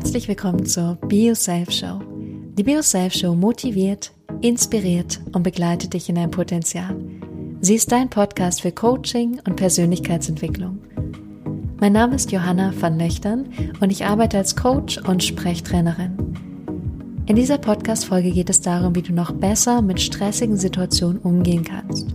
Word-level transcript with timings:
Herzlich 0.00 0.28
willkommen 0.28 0.64
zur 0.64 0.94
BioSelf 1.08 1.70
Show. 1.70 2.00
Die 2.56 2.62
BioSelf 2.62 3.12
Show 3.12 3.34
motiviert, 3.34 4.12
inspiriert 4.40 5.20
und 5.32 5.42
begleitet 5.42 5.92
dich 5.92 6.08
in 6.08 6.14
dein 6.14 6.30
Potenzial. 6.30 6.96
Sie 7.60 7.74
ist 7.74 7.92
dein 7.92 8.08
Podcast 8.08 8.62
für 8.62 8.72
Coaching 8.72 9.42
und 9.46 9.56
Persönlichkeitsentwicklung. 9.56 10.78
Mein 11.80 11.92
Name 11.92 12.14
ist 12.14 12.32
Johanna 12.32 12.72
van 12.80 12.98
Löchtern 12.98 13.50
und 13.80 13.92
ich 13.92 14.06
arbeite 14.06 14.38
als 14.38 14.56
Coach 14.56 14.96
und 14.96 15.22
Sprechtrainerin. 15.22 16.16
In 17.26 17.36
dieser 17.36 17.58
Podcast-Folge 17.58 18.30
geht 18.30 18.48
es 18.48 18.62
darum, 18.62 18.94
wie 18.94 19.02
du 19.02 19.12
noch 19.12 19.32
besser 19.32 19.82
mit 19.82 20.00
stressigen 20.00 20.56
Situationen 20.56 21.18
umgehen 21.18 21.62
kannst. 21.62 22.08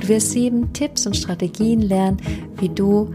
Du 0.00 0.06
wirst 0.06 0.30
sieben 0.30 0.72
Tipps 0.72 1.08
und 1.08 1.16
Strategien 1.16 1.82
lernen, 1.82 2.18
wie 2.58 2.68
du 2.68 3.12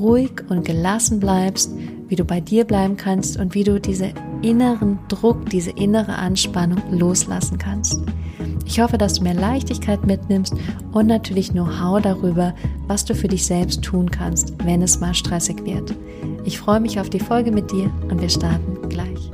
ruhig 0.00 0.32
und 0.48 0.64
gelassen 0.64 1.20
bleibst, 1.20 1.70
wie 2.08 2.16
du 2.16 2.24
bei 2.24 2.40
dir 2.40 2.64
bleiben 2.64 2.96
kannst 2.96 3.38
und 3.38 3.54
wie 3.54 3.64
du 3.64 3.80
diese 3.80 4.12
inneren 4.42 4.98
Druck, 5.08 5.50
diese 5.50 5.70
innere 5.70 6.16
Anspannung 6.16 6.82
loslassen 6.90 7.58
kannst. 7.58 8.00
Ich 8.64 8.80
hoffe, 8.80 8.98
dass 8.98 9.14
du 9.14 9.22
mehr 9.22 9.34
Leichtigkeit 9.34 10.04
mitnimmst 10.06 10.54
und 10.92 11.06
natürlich 11.06 11.50
Know-how 11.52 12.02
darüber, 12.02 12.54
was 12.86 13.04
du 13.04 13.14
für 13.14 13.28
dich 13.28 13.46
selbst 13.46 13.82
tun 13.82 14.10
kannst, 14.10 14.54
wenn 14.64 14.82
es 14.82 15.00
mal 15.00 15.14
stressig 15.14 15.64
wird. 15.64 15.94
Ich 16.44 16.58
freue 16.58 16.80
mich 16.80 16.98
auf 17.00 17.08
die 17.08 17.20
Folge 17.20 17.52
mit 17.52 17.70
dir 17.70 17.90
und 18.10 18.20
wir 18.20 18.28
starten 18.28 18.88
gleich. 18.88 19.30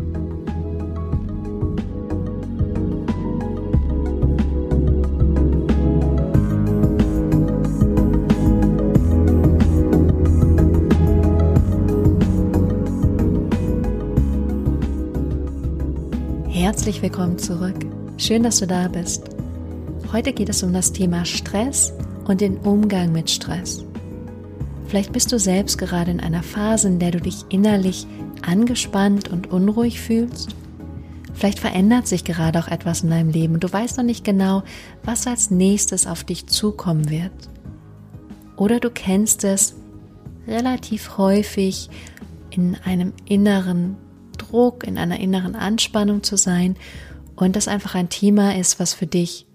Herzlich 16.72 17.02
willkommen 17.02 17.38
zurück. 17.38 17.76
Schön, 18.16 18.44
dass 18.44 18.60
du 18.60 18.66
da 18.66 18.88
bist. 18.88 19.24
Heute 20.10 20.32
geht 20.32 20.48
es 20.48 20.62
um 20.62 20.72
das 20.72 20.90
Thema 20.90 21.26
Stress 21.26 21.92
und 22.24 22.40
den 22.40 22.56
Umgang 22.56 23.12
mit 23.12 23.28
Stress. 23.28 23.84
Vielleicht 24.86 25.12
bist 25.12 25.30
du 25.32 25.38
selbst 25.38 25.76
gerade 25.76 26.10
in 26.10 26.18
einer 26.18 26.42
Phase, 26.42 26.88
in 26.88 26.98
der 26.98 27.10
du 27.10 27.20
dich 27.20 27.44
innerlich 27.50 28.06
angespannt 28.40 29.28
und 29.28 29.52
unruhig 29.52 30.00
fühlst. 30.00 30.56
Vielleicht 31.34 31.58
verändert 31.58 32.06
sich 32.08 32.24
gerade 32.24 32.58
auch 32.58 32.68
etwas 32.68 33.02
in 33.02 33.10
deinem 33.10 33.28
Leben 33.28 33.52
und 33.52 33.64
du 33.64 33.70
weißt 33.70 33.98
noch 33.98 34.04
nicht 34.04 34.24
genau, 34.24 34.62
was 35.04 35.26
als 35.26 35.50
nächstes 35.50 36.06
auf 36.06 36.24
dich 36.24 36.46
zukommen 36.46 37.10
wird. 37.10 37.32
Oder 38.56 38.80
du 38.80 38.88
kennst 38.88 39.44
es 39.44 39.74
relativ 40.46 41.18
häufig 41.18 41.90
in 42.48 42.78
einem 42.82 43.12
inneren 43.26 43.98
Druck, 44.32 44.84
in 44.84 44.98
einer 44.98 45.20
inneren 45.20 45.54
Anspannung 45.54 46.22
zu 46.22 46.36
sein 46.36 46.76
und 47.36 47.56
das 47.56 47.68
einfach 47.68 47.94
ein 47.94 48.08
Thema 48.08 48.56
ist, 48.56 48.78
was 48.80 48.94
für 48.94 49.06
dich 49.06 49.46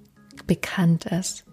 bekannt 0.45 1.05
ist. 1.05 1.45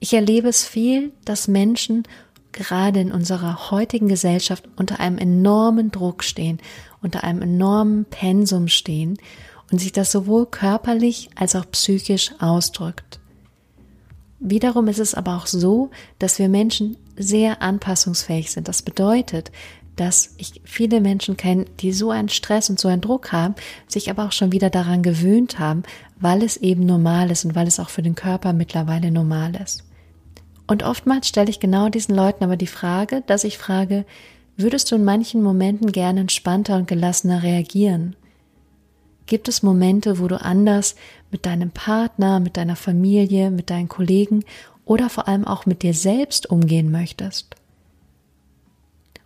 Ich 0.00 0.14
erlebe 0.14 0.48
es 0.48 0.64
viel, 0.64 1.12
dass 1.24 1.48
Menschen 1.48 2.04
gerade 2.52 3.00
in 3.00 3.12
unserer 3.12 3.70
heutigen 3.70 4.08
Gesellschaft 4.08 4.68
unter 4.76 5.00
einem 5.00 5.18
enormen 5.18 5.90
Druck 5.90 6.24
stehen, 6.24 6.58
unter 7.02 7.24
einem 7.24 7.42
enormen 7.42 8.04
Pensum 8.04 8.68
stehen 8.68 9.18
und 9.70 9.78
sich 9.78 9.92
das 9.92 10.10
sowohl 10.10 10.46
körperlich 10.46 11.30
als 11.34 11.54
auch 11.56 11.70
psychisch 11.70 12.32
ausdrückt. 12.38 13.20
Wiederum 14.40 14.86
ist 14.86 15.00
es 15.00 15.14
aber 15.14 15.36
auch 15.36 15.46
so, 15.46 15.90
dass 16.18 16.38
wir 16.38 16.48
Menschen 16.48 16.96
sehr 17.16 17.60
anpassungsfähig 17.60 18.52
sind. 18.52 18.68
Das 18.68 18.82
bedeutet, 18.82 19.50
dass 19.98 20.34
ich 20.38 20.60
viele 20.64 21.00
Menschen 21.00 21.36
kenne, 21.36 21.66
die 21.80 21.92
so 21.92 22.10
einen 22.10 22.28
Stress 22.28 22.70
und 22.70 22.78
so 22.78 22.88
einen 22.88 23.00
Druck 23.00 23.32
haben, 23.32 23.54
sich 23.86 24.10
aber 24.10 24.24
auch 24.24 24.32
schon 24.32 24.52
wieder 24.52 24.70
daran 24.70 25.02
gewöhnt 25.02 25.58
haben, 25.58 25.82
weil 26.20 26.42
es 26.42 26.56
eben 26.56 26.86
normal 26.86 27.30
ist 27.30 27.44
und 27.44 27.54
weil 27.54 27.66
es 27.66 27.80
auch 27.80 27.90
für 27.90 28.02
den 28.02 28.14
Körper 28.14 28.52
mittlerweile 28.52 29.10
normal 29.10 29.56
ist. 29.56 29.84
Und 30.66 30.82
oftmals 30.82 31.28
stelle 31.28 31.50
ich 31.50 31.60
genau 31.60 31.88
diesen 31.88 32.14
Leuten 32.14 32.44
aber 32.44 32.56
die 32.56 32.66
Frage, 32.66 33.22
dass 33.26 33.44
ich 33.44 33.58
frage, 33.58 34.04
würdest 34.56 34.90
du 34.90 34.96
in 34.96 35.04
manchen 35.04 35.42
Momenten 35.42 35.92
gerne 35.92 36.20
entspannter 36.20 36.76
und 36.76 36.86
gelassener 36.86 37.42
reagieren? 37.42 38.16
Gibt 39.26 39.48
es 39.48 39.62
Momente, 39.62 40.18
wo 40.18 40.28
du 40.28 40.40
anders 40.40 40.94
mit 41.30 41.44
deinem 41.44 41.70
Partner, 41.70 42.40
mit 42.40 42.56
deiner 42.56 42.76
Familie, 42.76 43.50
mit 43.50 43.70
deinen 43.70 43.88
Kollegen 43.88 44.44
oder 44.84 45.10
vor 45.10 45.28
allem 45.28 45.44
auch 45.46 45.66
mit 45.66 45.82
dir 45.82 45.92
selbst 45.92 46.48
umgehen 46.50 46.90
möchtest? 46.90 47.57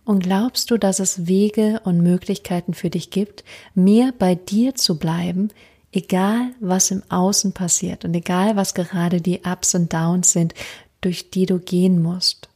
Und 0.05 0.23
glaubst 0.23 0.69
du, 0.69 0.77
dass 0.77 0.99
es 0.99 1.27
Wege 1.27 1.81
und 1.85 2.01
Möglichkeiten 2.01 2.73
für 2.73 2.89
dich 2.89 3.09
gibt, 3.09 3.43
mehr 3.73 4.13
bei 4.17 4.35
dir 4.35 4.75
zu 4.75 4.99
bleiben, 4.99 5.49
egal 5.91 6.51
was 6.59 6.91
im 6.91 7.03
Außen 7.09 7.53
passiert 7.53 8.03
und 8.03 8.13
egal 8.13 8.55
was 8.55 8.73
gerade 8.73 9.21
die 9.21 9.41
Ups 9.45 9.75
und 9.75 9.93
Downs 9.93 10.33
sind, 10.33 10.53
durch 11.01 11.29
die 11.29 11.45
du 11.45 11.59
gehen 11.59 12.01
musst? 12.01 12.49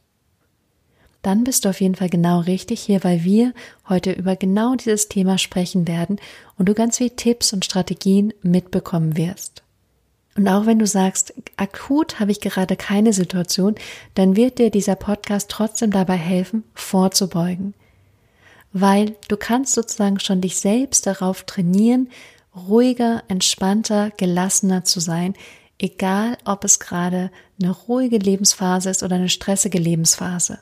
Dann 1.22 1.44
bist 1.44 1.64
du 1.64 1.70
auf 1.70 1.80
jeden 1.80 1.94
Fall 1.94 2.10
genau 2.10 2.40
richtig 2.40 2.80
hier, 2.80 3.02
weil 3.02 3.24
wir 3.24 3.52
heute 3.88 4.12
über 4.12 4.36
genau 4.36 4.76
dieses 4.76 5.08
Thema 5.08 5.36
sprechen 5.36 5.88
werden 5.88 6.20
und 6.56 6.68
du 6.68 6.74
ganz 6.74 6.98
viele 6.98 7.16
Tipps 7.16 7.52
und 7.52 7.64
Strategien 7.64 8.32
mitbekommen 8.42 9.16
wirst. 9.16 9.62
Und 10.38 10.46
auch 10.46 10.66
wenn 10.66 10.78
du 10.78 10.86
sagst, 10.86 11.34
akut 11.56 12.20
habe 12.20 12.30
ich 12.30 12.40
gerade 12.40 12.76
keine 12.76 13.12
Situation, 13.12 13.74
dann 14.14 14.36
wird 14.36 14.60
dir 14.60 14.70
dieser 14.70 14.94
Podcast 14.94 15.50
trotzdem 15.50 15.90
dabei 15.90 16.14
helfen, 16.14 16.62
vorzubeugen. 16.76 17.74
Weil 18.72 19.16
du 19.26 19.36
kannst 19.36 19.74
sozusagen 19.74 20.20
schon 20.20 20.40
dich 20.40 20.60
selbst 20.60 21.08
darauf 21.08 21.42
trainieren, 21.42 22.08
ruhiger, 22.54 23.24
entspannter, 23.26 24.12
gelassener 24.16 24.84
zu 24.84 25.00
sein, 25.00 25.34
egal 25.76 26.38
ob 26.44 26.62
es 26.62 26.78
gerade 26.78 27.32
eine 27.60 27.72
ruhige 27.72 28.18
Lebensphase 28.18 28.90
ist 28.90 29.02
oder 29.02 29.16
eine 29.16 29.30
stressige 29.30 29.80
Lebensphase. 29.80 30.60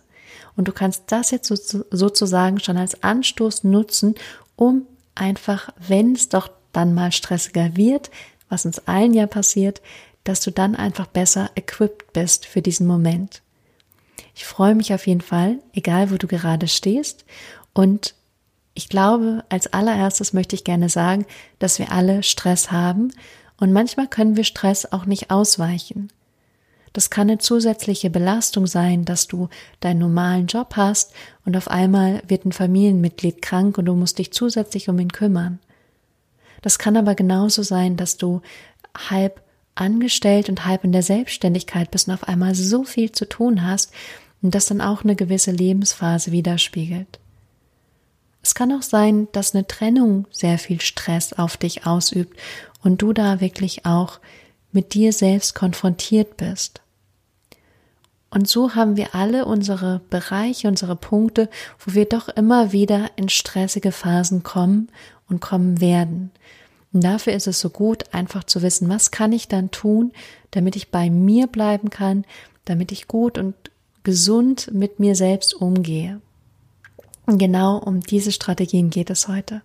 Und 0.57 0.69
du 0.69 0.73
kannst 0.73 1.03
das 1.09 1.33
jetzt 1.33 1.49
sozusagen 1.91 2.61
schon 2.61 2.79
als 2.79 3.03
Anstoß 3.03 3.65
nutzen, 3.65 4.15
um 4.57 4.87
einfach, 5.15 5.69
wenn 5.87 6.15
es 6.15 6.31
doch 6.31 6.49
dann 6.73 6.95
mal 6.95 7.13
stressiger 7.13 7.77
wird, 7.77 8.11
was 8.49 8.67
uns 8.67 8.87
allen 8.87 9.15
ja 9.15 9.27
passiert, 9.27 9.81
dass 10.25 10.41
du 10.41 10.51
dann 10.51 10.75
einfach 10.75 11.07
besser 11.07 11.51
equipped 11.55 12.13
bist 12.13 12.47
für 12.47 12.63
diesen 12.63 12.87
Moment. 12.87 13.43
Ich 14.35 14.45
freue 14.45 14.75
mich 14.75 14.93
auf 14.93 15.07
jeden 15.07 15.21
Fall, 15.21 15.59
egal 15.73 16.11
wo 16.11 16.17
du 16.17 16.27
gerade 16.27 16.69
stehst. 16.69 17.25
Und 17.73 18.15
ich 18.75 18.89
glaube, 18.89 19.45
als 19.49 19.73
allererstes 19.73 20.33
möchte 20.33 20.55
ich 20.55 20.65
gerne 20.65 20.89
sagen, 20.89 21.25
dass 21.59 21.79
wir 21.79 21.93
alle 21.93 22.23
Stress 22.23 22.71
haben 22.71 23.13
und 23.59 23.73
manchmal 23.73 24.07
können 24.07 24.37
wir 24.37 24.45
Stress 24.45 24.93
auch 24.93 25.07
nicht 25.07 25.31
ausweichen. 25.31 26.11
Das 26.93 27.11
kann 27.11 27.29
eine 27.29 27.39
zusätzliche 27.39 28.11
Belastung 28.11 28.67
sein, 28.67 29.05
dass 29.05 29.27
du 29.27 29.49
deinen 29.81 29.99
normalen 29.99 30.47
Job 30.47 30.77
hast 30.77 31.13
und 31.45 31.57
auf 31.57 31.69
einmal 31.69 32.23
wird 32.27 32.45
ein 32.45 32.53
Familienmitglied 32.53 33.43
krank 33.43 33.79
und 33.79 33.87
du 33.87 33.95
musst 33.95 34.19
dich 34.19 34.33
zusätzlich 34.33 34.89
um 34.89 34.99
ihn 34.99 35.13
kümmern. 35.13 35.59
Das 36.63 36.79
kann 36.79 36.97
aber 36.97 37.15
genauso 37.15 37.63
sein, 37.63 37.97
dass 37.97 38.17
du 38.17 38.43
halb 38.97 39.43
angestellt 39.75 40.49
und 40.49 40.65
halb 40.65 40.85
in 40.85 40.93
der 40.93 41.03
Selbstständigkeit 41.03 41.91
bist 41.91 42.09
und 42.09 42.15
auf 42.15 42.29
einmal 42.29 42.55
so 42.55 42.85
viel 42.85 43.13
zu 43.13 43.29
tun 43.29 43.67
hast 43.67 43.93
und 44.43 44.55
das 44.55 44.67
dann 44.67 44.81
auch 44.81 45.05
eine 45.05 45.17
gewisse 45.17 45.51
Lebensphase 45.51 46.33
widerspiegelt. 46.33 47.19
Es 48.43 48.55
kann 48.55 48.73
auch 48.73 48.83
sein, 48.83 49.29
dass 49.33 49.55
eine 49.55 49.67
Trennung 49.67 50.27
sehr 50.31 50.59
viel 50.59 50.81
Stress 50.81 51.33
auf 51.33 51.57
dich 51.57 51.87
ausübt 51.87 52.39
und 52.83 53.03
du 53.03 53.13
da 53.13 53.41
wirklich 53.41 53.85
auch 53.85 54.21
mit 54.73 54.95
dir 54.95 55.13
selbst 55.13 55.55
konfrontiert 55.55 56.37
bist. 56.37 56.81
Und 58.31 58.49
so 58.49 58.75
haben 58.75 58.97
wir 58.97 59.15
alle 59.15 59.47
unsere 59.47 60.01
Bereiche, 60.11 60.69
unsere 60.69 60.95
Punkte, 60.95 61.49
wo 61.79 61.95
wir 61.95 62.05
doch 62.05 62.29
immer 62.29 62.73
wieder 62.73 63.11
in 63.17 63.29
stressige 63.29 63.93
Phasen 63.93 64.43
kommen 64.43 64.91
und 65.29 65.41
kommen 65.41 65.81
werden. 65.81 66.31
Und 66.93 67.05
dafür 67.05 67.35
ist 67.35 67.47
es 67.47 67.61
so 67.61 67.71
gut, 67.71 68.05
einfach 68.13 68.45
zu 68.45 68.63
wissen, 68.63 68.89
was 68.89 69.11
kann 69.11 69.33
ich 69.33 69.49
dann 69.49 69.71
tun, 69.71 70.13
damit 70.51 70.77
ich 70.77 70.91
bei 70.91 71.11
mir 71.11 71.47
bleiben 71.47 71.91
kann, 71.91 72.25
damit 72.65 72.93
ich 72.93 73.09
gut 73.09 73.39
und 73.39 73.55
gesund 74.03 74.71
mit 74.73 74.99
mir 74.99 75.15
selbst 75.15 75.53
umgehe. 75.55 76.21
Und 77.27 77.39
genau 77.39 77.77
um 77.79 78.01
diese 78.01 78.33
Strategien 78.33 78.91
geht 78.91 79.11
es 79.11 79.29
heute. 79.29 79.63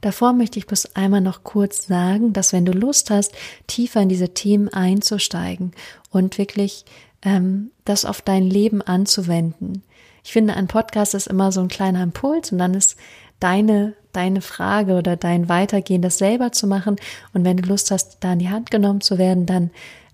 Davor 0.00 0.32
möchte 0.32 0.58
ich 0.58 0.66
bloß 0.66 0.94
einmal 0.94 1.20
noch 1.20 1.42
kurz 1.42 1.86
sagen, 1.86 2.32
dass 2.32 2.52
wenn 2.52 2.64
du 2.64 2.72
Lust 2.72 3.10
hast, 3.10 3.32
tiefer 3.66 4.00
in 4.00 4.08
diese 4.08 4.28
Themen 4.28 4.68
einzusteigen 4.68 5.72
und 6.10 6.38
wirklich 6.38 6.84
ähm, 7.22 7.72
das 7.84 8.04
auf 8.04 8.22
dein 8.22 8.44
Leben 8.44 8.80
anzuwenden. 8.80 9.82
Ich 10.22 10.32
finde, 10.32 10.54
ein 10.54 10.68
Podcast 10.68 11.14
ist 11.14 11.26
immer 11.26 11.50
so 11.52 11.60
ein 11.60 11.68
kleiner 11.68 12.02
Impuls 12.02 12.52
und 12.52 12.58
dann 12.58 12.74
ist 12.74 12.96
deine, 13.40 13.94
deine 14.18 14.40
Frage 14.40 14.96
oder 14.96 15.16
dein 15.16 15.48
Weitergehen, 15.48 16.02
das 16.02 16.18
selber 16.18 16.50
zu 16.50 16.66
machen. 16.66 16.96
Und 17.32 17.44
wenn 17.44 17.56
du 17.56 17.68
Lust 17.68 17.92
hast, 17.92 18.18
da 18.20 18.32
in 18.32 18.40
die 18.40 18.48
Hand 18.48 18.72
genommen 18.72 19.00
zu 19.00 19.16
werden, 19.16 19.46
dann 19.46 19.70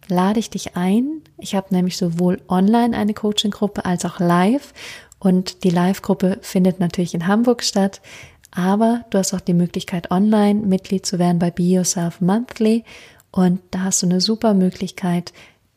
lade 0.08 0.38
ich 0.38 0.50
dich 0.50 0.76
ein. 0.76 1.22
Ich 1.38 1.54
habe 1.54 1.74
nämlich 1.74 1.96
sowohl 1.96 2.42
online 2.48 2.94
eine 2.94 3.14
Coaching-Gruppe 3.14 3.86
als 3.86 4.04
auch 4.04 4.20
live. 4.20 4.74
Und 5.18 5.64
die 5.64 5.70
Live-Gruppe 5.70 6.38
findet 6.42 6.80
natürlich 6.80 7.14
in 7.14 7.26
Hamburg 7.26 7.62
statt. 7.64 8.02
Aber 8.50 9.06
du 9.08 9.16
hast 9.16 9.32
auch 9.32 9.40
die 9.40 9.54
Möglichkeit, 9.54 10.10
online 10.10 10.60
Mitglied 10.60 11.06
zu 11.06 11.18
werden 11.18 11.38
bei 11.38 11.50
Be 11.50 11.62
Yourself 11.62 12.20
Monthly. 12.20 12.84
Und 13.30 13.60
da 13.70 13.84
hast 13.84 14.02
du 14.02 14.06
eine 14.06 14.20
super 14.20 14.52
Möglichkeit, 14.52 15.32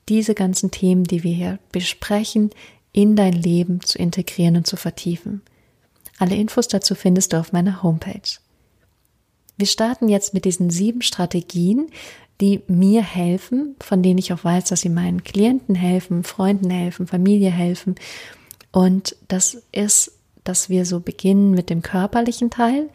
diese 0.10 0.36
ganzen 0.36 0.70
Themen, 0.70 1.06
die 1.06 1.24
wir 1.24 1.34
hier 1.34 1.60
besprechen, 1.72 2.52
in 2.92 3.16
dein 3.16 3.34
Leben 3.34 3.80
zu 3.82 3.98
integrieren 3.98 4.58
und 4.58 4.68
zu 4.68 4.76
vertiefen. 4.76 5.42
Alle 6.18 6.36
Infos 6.36 6.68
dazu 6.68 6.96
findest 6.96 7.34
du 7.34 7.38
auf 7.38 7.54
meiner 7.54 7.84
Homepage. 7.84 8.40
Wir 9.58 9.68
starten 9.68 10.08
jetzt 10.08 10.34
mit 10.34 10.46
diesen 10.46 10.70
sieben 10.70 11.02
Strategien, 11.02 11.90
die 12.42 12.62
mir 12.68 13.02
helfen, 13.02 13.76
von 13.80 14.04
denen 14.04 14.20
ich 14.20 14.32
auch 14.32 14.44
weiß, 14.44 14.66
dass 14.66 14.82
sie 14.82 14.90
meinen 14.90 15.24
Klienten 15.24 15.74
helfen, 15.74 16.24
Freunden 16.24 16.70
helfen, 16.70 17.08
Familie 17.08 17.50
helfen. 17.50 17.96
Und 18.72 19.16
das 19.28 19.64
ist, 19.72 20.12
dass 20.44 20.70
wir 20.70 20.86
so 20.86 21.00
beginnen 21.00 21.52
mit 21.52 21.70
dem 21.70 21.82
körperlichen 21.82 22.50
Teil, 22.52 22.90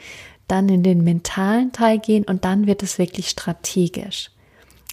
dann 0.46 0.68
in 0.68 0.82
den 0.82 1.02
mentalen 1.02 1.72
Teil 1.72 1.98
gehen 1.98 2.24
und 2.24 2.44
dann 2.44 2.66
wird 2.66 2.82
es 2.82 2.98
wirklich 2.98 3.30
strategisch. 3.30 4.30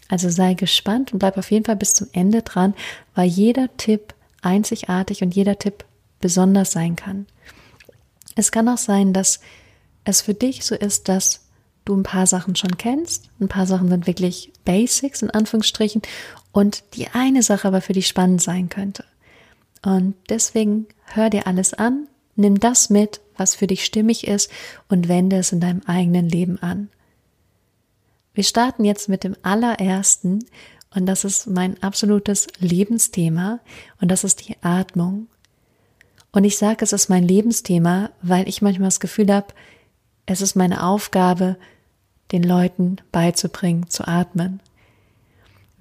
Also 0.08 0.30
sei 0.30 0.56
gespannt 0.56 1.14
und 1.14 1.20
bleib 1.20 1.38
auf 1.38 1.52
jeden 1.52 1.66
Fall 1.66 1.76
bis 1.76 1.94
zum 1.94 2.08
Ende 2.14 2.42
dran, 2.42 2.74
weil 3.14 3.28
jeder 3.28 3.70
Tipp 3.78 4.16
einzigartig 4.42 5.22
und 5.22 5.36
jeder 5.36 5.60
Tipp 5.60 5.86
besonders 6.20 6.72
sein 6.72 6.96
kann. 6.96 7.28
Es 8.40 8.54
kann 8.54 8.70
auch 8.70 8.78
sein, 8.78 9.12
dass 9.12 9.42
es 10.06 10.22
für 10.22 10.34
dich 10.34 10.64
so 10.64 10.74
ist, 10.74 11.10
dass 11.10 11.42
du 11.84 11.94
ein 11.94 12.04
paar 12.04 12.26
Sachen 12.26 12.56
schon 12.56 12.78
kennst, 12.78 13.30
ein 13.42 13.50
paar 13.50 13.68
Sachen 13.68 13.90
sind 13.90 14.08
wirklich 14.08 14.54
Basics 14.64 15.22
in 15.22 15.30
Anführungsstrichen 15.30 16.02
und 16.54 16.84
die 16.96 17.10
eine 17.10 17.44
Sache 17.44 17.68
aber 17.68 17.82
für 17.82 17.92
dich 17.92 18.08
spannend 18.08 18.42
sein 18.42 18.70
könnte. 18.70 19.04
Und 19.84 20.16
deswegen 20.30 20.88
hör 21.04 21.30
dir 21.30 21.48
alles 21.48 21.74
an, 21.74 22.08
nimm 22.38 22.62
das 22.62 22.90
mit, 22.90 23.20
was 23.36 23.56
für 23.56 23.68
dich 23.68 23.84
stimmig 23.84 24.26
ist 24.26 24.50
und 24.88 25.10
wende 25.10 25.36
es 25.36 25.52
in 25.52 25.60
deinem 25.60 25.82
eigenen 25.86 26.30
Leben 26.30 26.64
an. 26.64 26.88
Wir 28.34 28.46
starten 28.46 28.86
jetzt 28.86 29.10
mit 29.10 29.26
dem 29.26 29.36
allerersten 29.42 30.46
und 30.96 31.08
das 31.08 31.26
ist 31.26 31.48
mein 31.48 31.84
absolutes 31.84 32.48
Lebensthema 32.60 33.60
und 34.00 34.08
das 34.08 34.24
ist 34.24 34.48
die 34.48 34.56
Atmung. 34.62 35.28
Und 36.32 36.44
ich 36.44 36.58
sage, 36.58 36.84
es 36.84 36.94
ist 36.94 37.10
mein 37.10 37.28
Lebensthema, 37.28 38.12
weil 38.22 38.48
ich 38.48 38.62
manchmal 38.62 38.88
das 38.88 39.00
Gefühl 39.00 39.34
habe, 39.34 39.48
es 40.26 40.42
ist 40.42 40.56
meine 40.56 40.84
Aufgabe, 40.86 41.58
den 42.32 42.44
Leuten 42.44 42.98
beizubringen, 43.12 43.90
zu 43.90 44.08
atmen. 44.08 44.60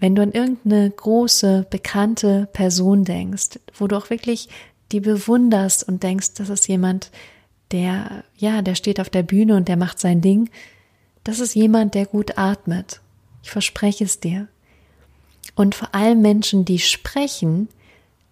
Wenn 0.01 0.15
du 0.15 0.23
an 0.23 0.33
irgendeine 0.33 0.91
große, 0.91 1.67
bekannte 1.69 2.49
Person 2.53 3.05
denkst, 3.05 3.59
wo 3.75 3.87
du 3.87 3.97
auch 3.97 4.11
wirklich 4.11 4.49
die 4.93 5.01
bewunderst 5.01 5.87
und 5.87 6.03
denkst, 6.03 6.35
das 6.35 6.49
ist 6.49 6.69
jemand, 6.69 7.11
der, 7.73 8.25
ja, 8.37 8.63
der 8.63 8.75
steht 8.75 9.01
auf 9.01 9.11
der 9.11 9.23
Bühne 9.23 9.57
und 9.57 9.69
der 9.69 9.77
macht 9.77 9.99
sein 9.99 10.23
Ding, 10.23 10.49
das 11.25 11.41
ist 11.41 11.55
jemand, 11.55 11.95
der 11.95 12.07
gut 12.07 12.39
atmet. 12.39 13.01
Ich 13.43 13.51
verspreche 13.51 14.05
es 14.05 14.21
dir. 14.21 14.49
Und 15.55 15.75
vor 15.75 15.95
allem 15.95 16.23
Menschen, 16.23 16.65
die 16.65 16.79
sprechen, 16.79 17.69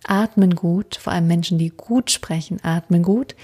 atmen 0.09 0.55
gut, 0.55 0.97
vor 0.97 1.13
allem 1.13 1.27
Menschen, 1.27 1.59
die 1.59 1.71
gut 1.71 2.11
sprechen, 2.11 2.59
atmen 2.63 3.03
gut. 3.03 3.35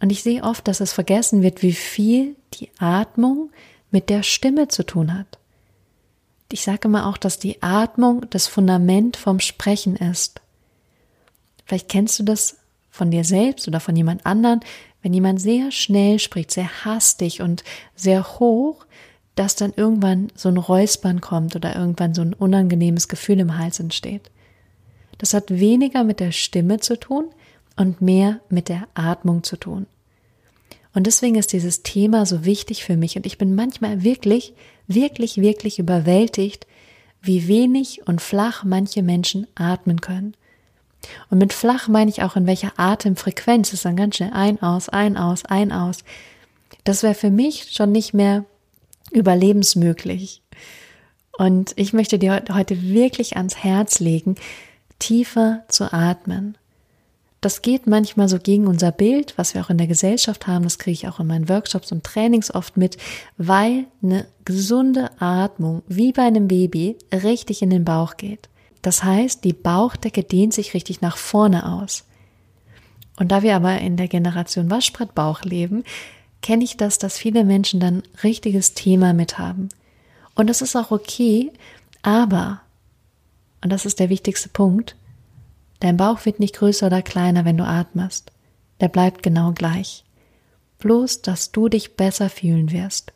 Und 0.00 0.10
ich 0.10 0.22
sehe 0.22 0.42
oft, 0.42 0.66
dass 0.68 0.80
es 0.80 0.92
vergessen 0.92 1.42
wird, 1.42 1.62
wie 1.62 1.72
viel 1.72 2.36
die 2.54 2.70
Atmung 2.78 3.50
mit 3.90 4.10
der 4.10 4.22
Stimme 4.22 4.68
zu 4.68 4.84
tun 4.84 5.14
hat. 5.14 5.38
Ich 6.50 6.62
sage 6.62 6.88
immer 6.88 7.06
auch, 7.06 7.18
dass 7.18 7.38
die 7.38 7.62
Atmung 7.62 8.26
das 8.30 8.46
Fundament 8.46 9.16
vom 9.16 9.40
Sprechen 9.40 9.96
ist. 9.96 10.40
Vielleicht 11.66 11.88
kennst 11.88 12.18
du 12.18 12.22
das 12.22 12.56
von 12.90 13.10
dir 13.10 13.24
selbst 13.24 13.68
oder 13.68 13.80
von 13.80 13.94
jemand 13.94 14.24
anderen, 14.24 14.60
wenn 15.02 15.12
jemand 15.12 15.40
sehr 15.40 15.70
schnell 15.70 16.18
spricht, 16.18 16.50
sehr 16.50 16.84
hastig 16.84 17.42
und 17.42 17.62
sehr 17.94 18.38
hoch, 18.38 18.86
dass 19.34 19.54
dann 19.54 19.72
irgendwann 19.76 20.32
so 20.34 20.48
ein 20.48 20.56
Räuspern 20.56 21.20
kommt 21.20 21.54
oder 21.54 21.76
irgendwann 21.76 22.14
so 22.14 22.22
ein 22.22 22.34
unangenehmes 22.34 23.08
Gefühl 23.08 23.38
im 23.38 23.56
Hals 23.56 23.78
entsteht. 23.78 24.30
Das 25.18 25.34
hat 25.34 25.50
weniger 25.50 26.04
mit 26.04 26.20
der 26.20 26.32
Stimme 26.32 26.78
zu 26.78 26.98
tun 26.98 27.26
und 27.76 28.00
mehr 28.00 28.40
mit 28.48 28.68
der 28.68 28.88
Atmung 28.94 29.42
zu 29.42 29.56
tun. 29.56 29.86
Und 30.94 31.06
deswegen 31.06 31.36
ist 31.36 31.52
dieses 31.52 31.82
Thema 31.82 32.26
so 32.26 32.44
wichtig 32.44 32.84
für 32.84 32.96
mich 32.96 33.16
und 33.16 33.26
ich 33.26 33.38
bin 33.38 33.54
manchmal 33.54 34.02
wirklich, 34.02 34.54
wirklich, 34.86 35.36
wirklich 35.36 35.78
überwältigt, 35.78 36.66
wie 37.20 37.46
wenig 37.48 38.06
und 38.06 38.20
flach 38.20 38.64
manche 38.64 39.02
Menschen 39.02 39.46
atmen 39.54 40.00
können. 40.00 40.34
Und 41.30 41.38
mit 41.38 41.52
flach 41.52 41.88
meine 41.88 42.10
ich 42.10 42.22
auch 42.22 42.36
in 42.36 42.46
welcher 42.46 42.72
Atemfrequenz. 42.76 43.72
Ist 43.72 43.84
dann 43.84 43.96
ganz 43.96 44.16
schnell 44.16 44.32
ein, 44.32 44.60
aus, 44.62 44.88
ein, 44.88 45.16
aus, 45.16 45.44
ein, 45.44 45.72
aus. 45.72 45.98
Das 46.84 47.02
wäre 47.02 47.14
für 47.14 47.30
mich 47.30 47.70
schon 47.72 47.92
nicht 47.92 48.14
mehr 48.14 48.44
überlebensmöglich. 49.12 50.42
Und 51.36 51.72
ich 51.76 51.92
möchte 51.92 52.18
dir 52.18 52.42
heute 52.52 52.82
wirklich 52.82 53.36
ans 53.36 53.56
Herz 53.56 54.00
legen, 54.00 54.34
tiefer 54.98 55.64
zu 55.68 55.92
atmen. 55.92 56.56
Das 57.40 57.62
geht 57.62 57.86
manchmal 57.86 58.28
so 58.28 58.38
gegen 58.38 58.66
unser 58.66 58.90
Bild, 58.90 59.34
was 59.36 59.54
wir 59.54 59.62
auch 59.62 59.70
in 59.70 59.78
der 59.78 59.86
Gesellschaft 59.86 60.48
haben. 60.48 60.64
Das 60.64 60.78
kriege 60.78 60.94
ich 60.94 61.08
auch 61.08 61.20
in 61.20 61.28
meinen 61.28 61.48
Workshops 61.48 61.92
und 61.92 62.02
Trainings 62.02 62.52
oft 62.52 62.76
mit, 62.76 62.96
weil 63.36 63.84
eine 64.02 64.26
gesunde 64.44 65.10
Atmung 65.20 65.82
wie 65.86 66.12
bei 66.12 66.22
einem 66.22 66.48
Baby 66.48 66.96
richtig 67.12 67.62
in 67.62 67.70
den 67.70 67.84
Bauch 67.84 68.16
geht. 68.16 68.48
Das 68.82 69.04
heißt, 69.04 69.44
die 69.44 69.52
Bauchdecke 69.52 70.24
dehnt 70.24 70.52
sich 70.52 70.74
richtig 70.74 71.00
nach 71.00 71.16
vorne 71.16 71.70
aus. 71.70 72.04
Und 73.18 73.30
da 73.32 73.42
wir 73.42 73.54
aber 73.54 73.78
in 73.78 73.96
der 73.96 74.08
Generation 74.08 74.70
Waschbrettbauch 74.70 75.42
leben, 75.42 75.84
kenne 76.42 76.64
ich 76.64 76.76
das, 76.76 76.98
dass 76.98 77.18
viele 77.18 77.44
Menschen 77.44 77.80
dann 77.80 78.02
richtiges 78.22 78.74
Thema 78.74 79.12
mit 79.12 79.38
haben. 79.38 79.68
Und 80.34 80.48
das 80.48 80.62
ist 80.62 80.76
auch 80.76 80.90
okay, 80.90 81.52
aber, 82.02 82.60
und 83.62 83.70
das 83.70 83.86
ist 83.86 84.00
der 84.00 84.08
wichtigste 84.08 84.48
Punkt, 84.48 84.96
dein 85.80 85.96
Bauch 85.96 86.24
wird 86.24 86.40
nicht 86.40 86.56
größer 86.56 86.86
oder 86.86 87.02
kleiner, 87.02 87.44
wenn 87.44 87.56
du 87.56 87.64
atmest. 87.64 88.32
Der 88.80 88.88
bleibt 88.88 89.22
genau 89.22 89.52
gleich. 89.52 90.04
Bloß, 90.78 91.22
dass 91.22 91.50
du 91.50 91.68
dich 91.68 91.96
besser 91.96 92.30
fühlen 92.30 92.70
wirst. 92.70 93.12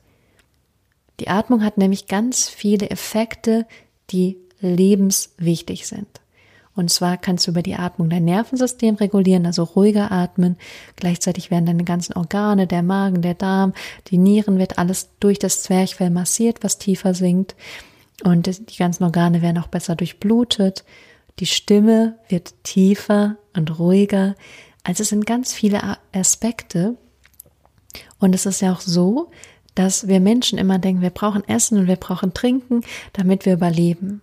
Die 1.20 1.28
Atmung 1.28 1.62
hat 1.62 1.78
nämlich 1.78 2.08
ganz 2.08 2.48
viele 2.48 2.90
Effekte, 2.90 3.66
die 4.10 4.36
lebenswichtig 4.60 5.86
sind. 5.86 6.08
Und 6.74 6.90
zwar 6.90 7.18
kannst 7.18 7.46
du 7.46 7.50
über 7.50 7.62
die 7.62 7.74
Atmung 7.74 8.08
dein 8.08 8.24
Nervensystem 8.24 8.94
regulieren, 8.94 9.44
also 9.44 9.62
ruhiger 9.62 10.10
atmen. 10.10 10.56
Gleichzeitig 10.96 11.50
werden 11.50 11.66
deine 11.66 11.84
ganzen 11.84 12.14
Organe, 12.14 12.66
der 12.66 12.82
Magen, 12.82 13.20
der 13.20 13.34
Darm, 13.34 13.74
die 14.08 14.16
Nieren, 14.16 14.58
wird 14.58 14.78
alles 14.78 15.10
durch 15.20 15.38
das 15.38 15.62
Zwerchfell 15.62 16.10
massiert, 16.10 16.64
was 16.64 16.78
tiefer 16.78 17.12
sinkt. 17.14 17.54
Und 18.24 18.46
die 18.46 18.76
ganzen 18.76 19.04
Organe 19.04 19.42
werden 19.42 19.58
auch 19.58 19.68
besser 19.68 19.96
durchblutet. 19.96 20.84
Die 21.38 21.46
Stimme 21.46 22.18
wird 22.28 22.54
tiefer 22.62 23.36
und 23.54 23.78
ruhiger. 23.78 24.36
Also 24.84 25.02
es 25.02 25.08
sind 25.08 25.26
ganz 25.26 25.52
viele 25.52 25.98
Aspekte. 26.12 26.96
Und 28.18 28.34
es 28.34 28.46
ist 28.46 28.60
ja 28.60 28.72
auch 28.72 28.80
so, 28.80 29.30
dass 29.74 30.06
wir 30.06 30.20
Menschen 30.20 30.58
immer 30.58 30.78
denken, 30.78 31.02
wir 31.02 31.10
brauchen 31.10 31.46
Essen 31.48 31.78
und 31.78 31.86
wir 31.86 31.96
brauchen 31.96 32.34
Trinken, 32.34 32.82
damit 33.12 33.46
wir 33.46 33.54
überleben. 33.54 34.20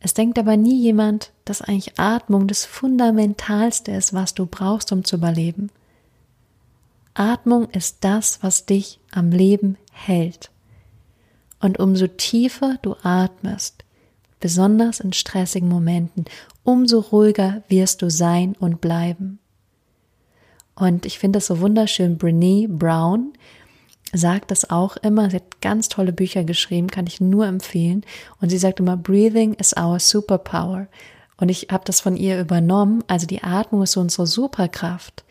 Es 0.00 0.12
denkt 0.12 0.38
aber 0.38 0.56
nie 0.56 0.78
jemand, 0.78 1.32
dass 1.46 1.62
eigentlich 1.62 1.98
Atmung 1.98 2.46
das 2.46 2.66
Fundamentalste 2.66 3.92
ist, 3.92 4.12
was 4.12 4.34
du 4.34 4.44
brauchst, 4.44 4.92
um 4.92 5.04
zu 5.04 5.16
überleben. 5.16 5.70
Atmung 7.14 7.70
ist 7.70 7.98
das, 8.00 8.42
was 8.42 8.66
dich 8.66 8.98
am 9.12 9.30
Leben 9.30 9.78
hält. 9.92 10.50
Und 11.64 11.78
umso 11.78 12.08
tiefer 12.08 12.76
du 12.82 12.94
atmest, 13.02 13.86
besonders 14.38 15.00
in 15.00 15.14
stressigen 15.14 15.70
Momenten, 15.70 16.26
umso 16.62 17.00
ruhiger 17.00 17.62
wirst 17.68 18.02
du 18.02 18.10
sein 18.10 18.54
und 18.60 18.82
bleiben. 18.82 19.38
Und 20.74 21.06
ich 21.06 21.18
finde 21.18 21.38
es 21.38 21.46
so 21.46 21.60
wunderschön, 21.60 22.18
Brene 22.18 22.68
Brown 22.68 23.32
sagt 24.12 24.50
das 24.50 24.68
auch 24.68 24.98
immer. 24.98 25.30
Sie 25.30 25.36
hat 25.36 25.62
ganz 25.62 25.88
tolle 25.88 26.12
Bücher 26.12 26.44
geschrieben, 26.44 26.88
kann 26.88 27.06
ich 27.06 27.22
nur 27.22 27.46
empfehlen. 27.46 28.04
Und 28.42 28.50
sie 28.50 28.58
sagt 28.58 28.78
immer, 28.78 28.98
Breathing 28.98 29.54
is 29.54 29.74
our 29.74 29.98
superpower. 29.98 30.88
Und 31.38 31.48
ich 31.48 31.68
habe 31.70 31.84
das 31.86 32.02
von 32.02 32.18
ihr 32.18 32.38
übernommen. 32.38 33.02
Also 33.06 33.26
die 33.26 33.42
Atmung 33.42 33.84
ist 33.84 33.96
unsere 33.96 34.26
Superkraft. 34.26 35.24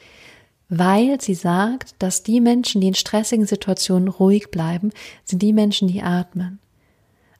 Weil 0.75 1.21
sie 1.21 1.35
sagt, 1.35 1.93
dass 1.99 2.23
die 2.23 2.41
Menschen, 2.41 2.81
die 2.81 2.87
in 2.87 2.95
stressigen 2.95 3.45
Situationen 3.45 4.07
ruhig 4.07 4.49
bleiben, 4.49 4.89
sind 5.23 5.43
die 5.43 5.53
Menschen, 5.53 5.87
die 5.87 6.01
atmen. 6.01 6.57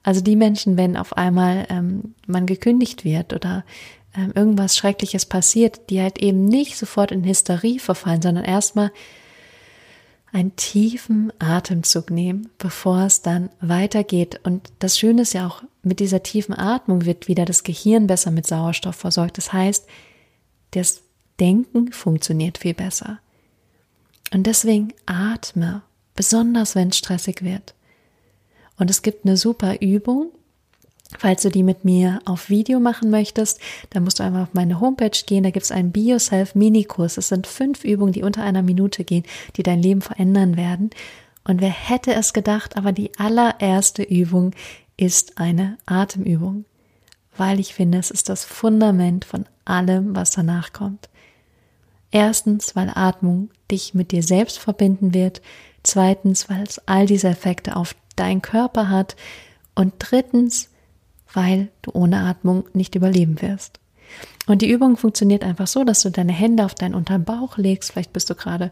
Also 0.04 0.20
die 0.20 0.36
Menschen, 0.36 0.76
wenn 0.76 0.96
auf 0.96 1.16
einmal 1.16 1.66
ähm, 1.68 2.14
man 2.28 2.46
gekündigt 2.46 3.04
wird 3.04 3.32
oder 3.32 3.64
ähm, 4.16 4.30
irgendwas 4.36 4.76
Schreckliches 4.76 5.26
passiert, 5.26 5.90
die 5.90 6.00
halt 6.00 6.18
eben 6.18 6.44
nicht 6.44 6.76
sofort 6.76 7.10
in 7.10 7.24
Hysterie 7.24 7.80
verfallen, 7.80 8.22
sondern 8.22 8.44
erstmal 8.44 8.92
einen 10.32 10.54
tiefen 10.54 11.32
Atemzug 11.40 12.12
nehmen, 12.12 12.50
bevor 12.58 13.02
es 13.02 13.22
dann 13.22 13.50
weitergeht. 13.60 14.38
Und 14.44 14.70
das 14.78 14.96
Schöne 14.96 15.22
ist 15.22 15.32
ja 15.32 15.48
auch, 15.48 15.64
mit 15.82 15.98
dieser 15.98 16.22
tiefen 16.22 16.56
Atmung 16.56 17.04
wird 17.04 17.26
wieder 17.26 17.46
das 17.46 17.64
Gehirn 17.64 18.06
besser 18.06 18.30
mit 18.30 18.46
Sauerstoff 18.46 18.94
versorgt. 18.94 19.38
Das 19.38 19.52
heißt, 19.52 19.88
das 20.70 21.02
Denken 21.40 21.90
funktioniert 21.90 22.58
viel 22.58 22.74
besser. 22.74 23.18
Und 24.34 24.48
deswegen 24.48 24.92
atme, 25.06 25.82
besonders 26.14 26.74
wenn 26.74 26.88
es 26.88 26.98
stressig 26.98 27.42
wird. 27.42 27.74
Und 28.76 28.90
es 28.90 29.02
gibt 29.02 29.24
eine 29.24 29.36
super 29.36 29.80
Übung, 29.80 30.32
Falls 31.18 31.42
du 31.42 31.50
die 31.50 31.62
mit 31.62 31.84
mir 31.84 32.18
auf 32.24 32.48
Video 32.48 32.80
machen 32.80 33.10
möchtest, 33.10 33.60
dann 33.90 34.02
musst 34.02 34.18
du 34.18 34.24
einmal 34.24 34.42
auf 34.42 34.54
meine 34.54 34.80
Homepage 34.80 35.16
gehen. 35.26 35.44
Da 35.44 35.50
gibt 35.50 35.64
es 35.64 35.70
einen 35.70 35.92
BioSelf 35.92 36.56
Minikurs. 36.56 37.18
Es 37.18 37.28
sind 37.28 37.46
fünf 37.46 37.84
Übungen, 37.84 38.12
die 38.12 38.22
unter 38.22 38.42
einer 38.42 38.62
Minute 38.62 39.04
gehen, 39.04 39.24
die 39.56 39.62
dein 39.62 39.80
Leben 39.80 40.00
verändern 40.00 40.56
werden. 40.56 40.90
Und 41.44 41.60
wer 41.60 41.70
hätte 41.70 42.14
es 42.14 42.32
gedacht, 42.32 42.76
aber 42.76 42.90
die 42.92 43.12
allererste 43.16 44.02
Übung 44.02 44.54
ist 44.96 45.38
eine 45.38 45.76
Atemübung, 45.86 46.64
weil 47.36 47.60
ich 47.60 47.74
finde, 47.74 47.98
es 47.98 48.10
ist 48.10 48.28
das 48.28 48.44
Fundament 48.44 49.24
von 49.24 49.44
allem, 49.64 50.16
was 50.16 50.30
danach 50.30 50.72
kommt. 50.72 51.08
Erstens, 52.14 52.76
weil 52.76 52.92
Atmung 52.94 53.50
dich 53.72 53.92
mit 53.92 54.12
dir 54.12 54.22
selbst 54.22 54.60
verbinden 54.60 55.14
wird. 55.14 55.42
Zweitens, 55.82 56.48
weil 56.48 56.62
es 56.62 56.80
all 56.86 57.06
diese 57.06 57.26
Effekte 57.26 57.74
auf 57.74 57.96
deinen 58.14 58.40
Körper 58.40 58.88
hat. 58.88 59.16
Und 59.74 59.94
drittens, 59.98 60.70
weil 61.32 61.72
du 61.82 61.90
ohne 61.92 62.20
Atmung 62.20 62.68
nicht 62.72 62.94
überleben 62.94 63.42
wirst. 63.42 63.80
Und 64.46 64.62
die 64.62 64.70
Übung 64.70 64.96
funktioniert 64.96 65.42
einfach 65.42 65.66
so, 65.66 65.82
dass 65.82 66.02
du 66.02 66.10
deine 66.10 66.32
Hände 66.32 66.64
auf 66.64 66.76
deinen 66.76 66.94
unteren 66.94 67.24
Bauch 67.24 67.58
legst. 67.58 67.90
Vielleicht 67.90 68.12
bist 68.12 68.30
du 68.30 68.36
gerade 68.36 68.70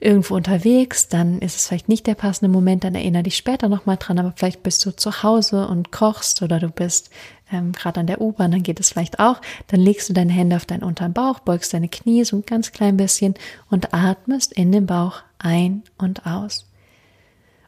irgendwo 0.00 0.34
unterwegs, 0.34 1.08
dann 1.08 1.40
ist 1.40 1.56
es 1.56 1.66
vielleicht 1.66 1.90
nicht 1.90 2.06
der 2.06 2.14
passende 2.14 2.50
Moment, 2.50 2.84
dann 2.84 2.94
erinnere 2.94 3.24
dich 3.24 3.36
später 3.36 3.68
nochmal 3.68 3.96
dran, 3.98 4.18
aber 4.18 4.32
vielleicht 4.36 4.62
bist 4.62 4.84
du 4.84 4.90
zu 4.94 5.22
Hause 5.22 5.68
und 5.68 5.90
kochst 5.90 6.42
oder 6.42 6.58
du 6.60 6.68
bist 6.68 7.10
ähm, 7.50 7.72
gerade 7.72 8.00
an 8.00 8.06
der 8.06 8.20
U-Bahn, 8.20 8.50
dann 8.50 8.62
geht 8.62 8.80
es 8.80 8.90
vielleicht 8.90 9.18
auch. 9.18 9.40
Dann 9.68 9.80
legst 9.80 10.08
du 10.08 10.12
deine 10.12 10.32
Hände 10.32 10.56
auf 10.56 10.66
deinen 10.66 10.82
unteren 10.82 11.12
Bauch, 11.12 11.40
beugst 11.40 11.72
deine 11.74 11.88
Knie 11.88 12.24
so 12.24 12.36
ein 12.36 12.46
ganz 12.46 12.72
klein 12.72 12.96
bisschen 12.96 13.34
und 13.70 13.94
atmest 13.94 14.52
in 14.52 14.72
den 14.72 14.86
Bauch 14.86 15.22
ein 15.38 15.82
und 15.98 16.26
aus. 16.26 16.66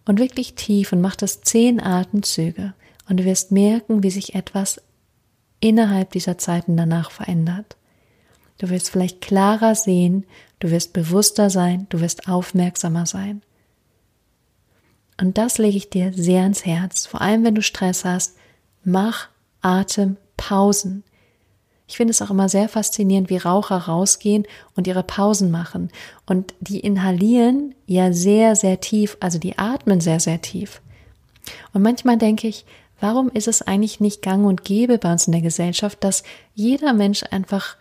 Und 0.05 0.19
wirklich 0.19 0.55
tief 0.55 0.93
und 0.93 1.01
mach 1.01 1.17
das 1.17 1.43
zehn 1.43 1.81
Atemzüge. 1.81 2.75
Und 3.09 3.19
du 3.19 3.25
wirst 3.25 3.53
merken, 3.53 4.03
wie 4.03 4.11
sich 4.11 4.35
etwas 4.35 4.81
innerhalb 5.61 6.13
dieser 6.13 6.39
Zeiten 6.39 6.77
danach 6.77 7.11
verändert. 7.11 7.77
Du 8.59 8.71
wirst 8.71 8.91
vielleicht 8.91 9.21
klarer 9.21 9.75
sehen, 9.75 10.25
du 10.59 10.71
wirst 10.71 10.93
bewusster 10.93 11.51
sein, 11.51 11.87
du 11.91 12.01
wirst 12.01 12.29
aufmerksamer 12.29 13.07
sein. 13.07 13.43
Und 15.21 15.39
das 15.39 15.59
lege 15.59 15.77
ich 15.77 15.91
dir 15.91 16.13
sehr 16.13 16.43
ans 16.43 16.65
Herz, 16.65 17.07
vor 17.07 17.21
allem 17.21 17.45
wenn 17.45 17.55
du 17.55 17.63
Stress 17.63 18.05
hast, 18.05 18.37
mach 18.85 19.29
Atempausen. 19.61 21.05
Ich 21.87 21.97
finde 21.97 22.11
es 22.11 22.21
auch 22.21 22.31
immer 22.31 22.51
sehr 22.51 22.69
faszinierend, 22.69 23.31
wie 23.31 23.39
Raucher 23.39 23.79
rausgehen 23.79 24.47
und 24.77 24.87
ihre 24.87 25.03
Pausen 25.03 25.51
machen. 25.51 25.91
Und 26.27 26.55
die 26.61 26.81
inhalieren 26.81 27.75
ja 27.87 28.13
sehr, 28.13 28.57
sehr 28.57 28.81
tief, 28.81 29.17
also 29.21 29.39
die 29.39 29.57
atmen 29.57 30.01
sehr, 30.01 30.21
sehr 30.21 30.43
tief. 30.43 30.83
Und 31.73 31.83
manchmal 31.83 32.19
denke 32.19 32.47
ich, 32.47 32.67
warum 33.01 33.31
ist 33.31 33.49
es 33.49 33.63
eigentlich 33.63 34.01
nicht 34.01 34.21
gang 34.21 34.47
und 34.47 34.65
gäbe 34.65 34.99
bei 34.99 35.11
uns 35.11 35.27
in 35.27 35.33
der 35.33 35.41
Gesellschaft, 35.41 36.05
dass 36.05 36.25
jeder 36.55 36.93
Mensch 36.93 37.23
einfach 37.31 37.77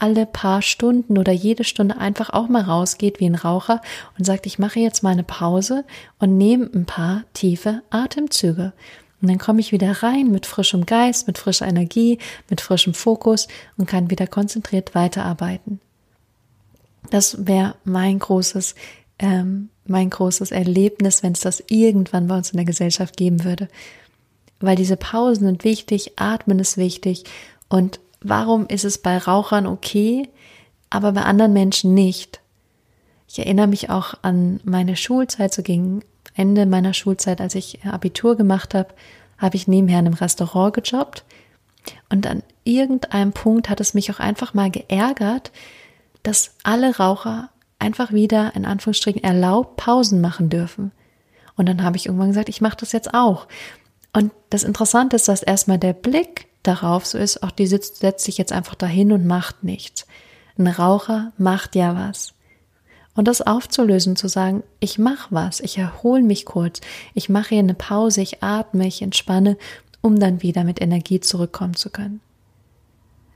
alle 0.00 0.26
paar 0.26 0.62
Stunden 0.62 1.18
oder 1.18 1.32
jede 1.32 1.62
Stunde 1.62 1.98
einfach 1.98 2.30
auch 2.30 2.48
mal 2.48 2.62
rausgeht 2.62 3.20
wie 3.20 3.26
ein 3.26 3.34
Raucher 3.34 3.80
und 4.18 4.24
sagt, 4.24 4.46
ich 4.46 4.58
mache 4.58 4.80
jetzt 4.80 5.02
mal 5.02 5.10
eine 5.10 5.24
Pause 5.24 5.84
und 6.18 6.36
nehme 6.36 6.68
ein 6.74 6.86
paar 6.86 7.24
tiefe 7.34 7.82
Atemzüge. 7.90 8.72
Und 9.20 9.28
dann 9.28 9.38
komme 9.38 9.60
ich 9.60 9.72
wieder 9.72 10.02
rein 10.02 10.30
mit 10.30 10.46
frischem 10.46 10.86
Geist, 10.86 11.26
mit 11.26 11.38
frischer 11.38 11.66
Energie, 11.66 12.18
mit 12.48 12.60
frischem 12.60 12.94
Fokus 12.94 13.48
und 13.76 13.86
kann 13.86 14.10
wieder 14.10 14.26
konzentriert 14.26 14.94
weiterarbeiten. 14.94 15.80
Das 17.10 17.46
wäre 17.46 17.74
mein 17.84 18.18
großes, 18.18 18.74
ähm, 19.18 19.68
mein 19.86 20.10
großes 20.10 20.52
Erlebnis, 20.52 21.22
wenn 21.22 21.32
es 21.32 21.40
das 21.40 21.62
irgendwann 21.68 22.28
bei 22.28 22.36
uns 22.36 22.50
in 22.50 22.56
der 22.56 22.66
Gesellschaft 22.66 23.16
geben 23.16 23.44
würde 23.44 23.68
weil 24.60 24.76
diese 24.76 24.96
Pausen 24.96 25.46
sind 25.46 25.64
wichtig, 25.64 26.12
Atmen 26.16 26.58
ist 26.58 26.76
wichtig. 26.76 27.24
Und 27.68 27.98
warum 28.20 28.66
ist 28.66 28.84
es 28.84 28.98
bei 28.98 29.18
Rauchern 29.18 29.66
okay, 29.66 30.28
aber 30.90 31.12
bei 31.12 31.22
anderen 31.22 31.54
Menschen 31.54 31.94
nicht? 31.94 32.40
Ich 33.26 33.38
erinnere 33.38 33.66
mich 33.66 33.90
auch 33.90 34.14
an 34.22 34.60
meine 34.64 34.96
Schulzeit, 34.96 35.54
so 35.54 35.62
gegen 35.62 36.02
Ende 36.40 36.64
meiner 36.64 36.94
Schulzeit, 36.94 37.38
als 37.42 37.54
ich 37.54 37.84
Abitur 37.84 38.34
gemacht 38.34 38.72
habe, 38.72 38.88
habe 39.36 39.56
ich 39.56 39.68
nebenher 39.68 39.98
in 39.98 40.06
einem 40.06 40.14
Restaurant 40.14 40.72
gejobbt. 40.72 41.24
Und 42.08 42.26
an 42.26 42.42
irgendeinem 42.64 43.32
Punkt 43.32 43.68
hat 43.68 43.78
es 43.78 43.92
mich 43.92 44.10
auch 44.10 44.20
einfach 44.20 44.54
mal 44.54 44.70
geärgert, 44.70 45.52
dass 46.22 46.54
alle 46.62 46.96
Raucher 46.96 47.50
einfach 47.78 48.12
wieder 48.12 48.56
in 48.56 48.64
Anführungsstrichen 48.64 49.22
erlaubt 49.22 49.76
Pausen 49.76 50.22
machen 50.22 50.48
dürfen. 50.48 50.92
Und 51.56 51.68
dann 51.68 51.82
habe 51.82 51.98
ich 51.98 52.06
irgendwann 52.06 52.28
gesagt, 52.28 52.48
ich 52.48 52.62
mache 52.62 52.78
das 52.78 52.92
jetzt 52.92 53.12
auch. 53.12 53.46
Und 54.14 54.32
das 54.48 54.64
Interessante 54.64 55.16
ist, 55.16 55.28
dass 55.28 55.42
erstmal 55.42 55.78
der 55.78 55.92
Blick 55.92 56.48
darauf 56.62 57.04
so 57.04 57.18
ist, 57.18 57.42
auch 57.42 57.50
die 57.50 57.66
sitzt, 57.66 57.96
setzt 57.96 58.24
sich 58.24 58.38
jetzt 58.38 58.52
einfach 58.52 58.76
dahin 58.76 59.12
und 59.12 59.26
macht 59.26 59.62
nichts. 59.62 60.06
Ein 60.58 60.68
Raucher 60.68 61.32
macht 61.36 61.74
ja 61.74 61.94
was. 61.94 62.32
Und 63.14 63.26
das 63.26 63.42
aufzulösen, 63.42 64.16
zu 64.16 64.28
sagen, 64.28 64.62
ich 64.78 64.98
mache 64.98 65.28
was, 65.30 65.60
ich 65.60 65.76
erhole 65.78 66.22
mich 66.22 66.44
kurz, 66.44 66.80
ich 67.14 67.28
mache 67.28 67.50
hier 67.50 67.58
eine 67.58 67.74
Pause, 67.74 68.22
ich 68.22 68.42
atme, 68.42 68.86
ich 68.86 69.02
entspanne, 69.02 69.56
um 70.00 70.18
dann 70.18 70.42
wieder 70.42 70.64
mit 70.64 70.80
Energie 70.80 71.20
zurückkommen 71.20 71.74
zu 71.74 71.90
können. 71.90 72.20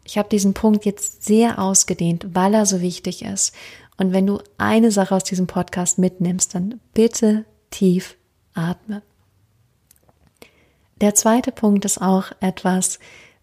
Ich 0.04 0.18
habe 0.18 0.28
diesen 0.28 0.54
Punkt 0.54 0.84
jetzt 0.84 1.24
sehr 1.24 1.58
ausgedehnt, 1.58 2.26
weil 2.34 2.54
er 2.54 2.66
so 2.66 2.80
wichtig 2.80 3.24
ist. 3.24 3.54
Und 3.96 4.12
wenn 4.12 4.26
du 4.26 4.40
eine 4.58 4.90
Sache 4.90 5.14
aus 5.14 5.24
diesem 5.24 5.46
Podcast 5.46 5.98
mitnimmst, 5.98 6.54
dann 6.54 6.80
bitte 6.92 7.44
tief 7.70 8.16
atme. 8.54 9.02
Der 11.00 11.14
zweite 11.14 11.52
Punkt 11.52 11.84
ist 11.84 12.00
auch 12.00 12.32
etwas, 12.40 12.98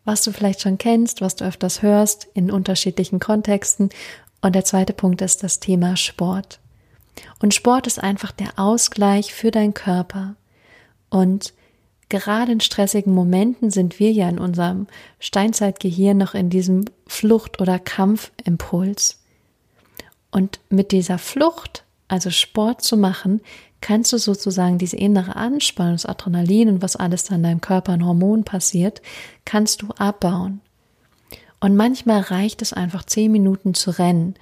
was 0.05 0.23
du 0.23 0.31
vielleicht 0.31 0.61
schon 0.61 0.77
kennst, 0.77 1.21
was 1.21 1.35
du 1.35 1.45
öfters 1.45 1.81
hörst 1.81 2.27
in 2.33 2.51
unterschiedlichen 2.51 3.19
Kontexten. 3.19 3.89
Und 4.41 4.55
der 4.55 4.65
zweite 4.65 4.93
Punkt 4.93 5.21
ist 5.21 5.43
das 5.43 5.59
Thema 5.59 5.95
Sport. 5.95 6.59
Und 7.39 7.53
Sport 7.53 7.87
ist 7.87 8.01
einfach 8.01 8.31
der 8.31 8.57
Ausgleich 8.57 9.33
für 9.33 9.51
deinen 9.51 9.73
Körper. 9.73 10.35
Und 11.09 11.53
gerade 12.09 12.51
in 12.51 12.59
stressigen 12.59 13.13
Momenten 13.13 13.69
sind 13.69 13.99
wir 13.99 14.11
ja 14.11 14.27
in 14.29 14.39
unserem 14.39 14.87
Steinzeitgehirn 15.19 16.17
noch 16.17 16.33
in 16.33 16.49
diesem 16.49 16.85
Flucht- 17.07 17.61
oder 17.61 17.79
Kampfimpuls. 17.79 19.19
Und 20.31 20.59
mit 20.69 20.91
dieser 20.91 21.17
Flucht, 21.17 21.83
also 22.07 22.29
Sport 22.29 22.81
zu 22.81 22.97
machen, 22.97 23.41
kannst 23.81 24.13
du 24.13 24.17
sozusagen 24.17 24.77
diese 24.77 24.95
innere 24.95 25.35
Anspannung, 25.35 25.95
das 25.95 26.05
Adrenalin 26.05 26.69
und 26.69 26.81
was 26.81 26.95
alles 26.95 27.25
da 27.25 27.35
in 27.35 27.43
deinem 27.43 27.61
Körper 27.61 27.93
an 27.93 28.05
Hormonen 28.05 28.45
passiert, 28.45 29.01
kannst 29.43 29.81
du 29.81 29.89
abbauen. 29.97 30.61
Und 31.61 31.75
manchmal 31.75 32.21
reicht 32.21 32.61
es 32.61 32.73
einfach 32.73 33.05
zehn 33.05 33.31
Minuten 33.31 33.73
zu 33.73 33.91
rennen 33.91 34.35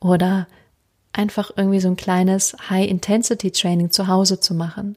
oder 0.00 0.48
einfach 1.12 1.52
irgendwie 1.56 1.80
so 1.80 1.88
ein 1.88 1.96
kleines 1.96 2.56
High-Intensity-Training 2.68 3.90
zu 3.90 4.08
Hause 4.08 4.40
zu 4.40 4.54
machen. 4.54 4.96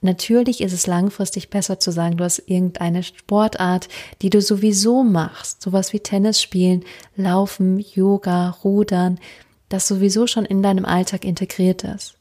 Natürlich 0.00 0.60
ist 0.60 0.72
es 0.72 0.86
langfristig 0.86 1.50
besser 1.50 1.78
zu 1.78 1.90
sagen, 1.90 2.16
du 2.16 2.24
hast 2.24 2.38
irgendeine 2.46 3.02
Sportart, 3.02 3.88
die 4.20 4.30
du 4.30 4.40
sowieso 4.40 5.02
machst, 5.02 5.60
sowas 5.60 5.92
wie 5.92 6.00
Tennis 6.00 6.40
spielen, 6.40 6.84
Laufen, 7.16 7.78
Yoga, 7.78 8.50
Rudern, 8.64 9.18
das 9.68 9.88
sowieso 9.88 10.26
schon 10.26 10.44
in 10.44 10.62
deinem 10.62 10.84
Alltag 10.84 11.24
integriert 11.24 11.82
ist. 11.84 12.14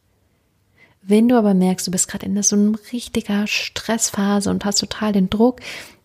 Wenn 1.03 1.27
du 1.27 1.37
aber 1.37 1.53
merkst, 1.53 1.85
du 1.87 1.91
bist 1.91 2.07
gerade 2.07 2.25
in 2.25 2.41
so 2.43 2.55
einer 2.55 2.77
richtiger 2.93 3.47
Stressphase 3.47 4.49
und 4.49 4.63
hast 4.65 4.79
total 4.79 5.11
den 5.11 5.29
Druck, 5.29 5.59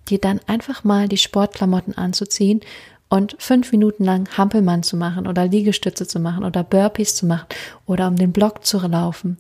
dir 0.09 0.19
dann 0.19 0.41
einfach 0.47 0.85
mal 0.85 1.09
die 1.09 1.17
Sportklamotten 1.17 1.97
anzuziehen 1.97 2.61
und 3.09 3.37
fünf 3.39 3.73
Minuten 3.73 4.05
lang 4.05 4.29
Hampelmann 4.37 4.83
zu 4.83 4.97
machen 4.97 5.27
oder 5.27 5.47
Liegestütze 5.47 6.07
zu 6.07 6.19
machen 6.19 6.45
oder 6.45 6.65
Burpees 6.65 7.15
zu 7.15 7.27
machen 7.27 7.47
oder 7.87 8.09
um 8.09 8.17
den 8.17 8.33
Block 8.33 8.65
zu 8.65 8.79
laufen. 8.87 9.39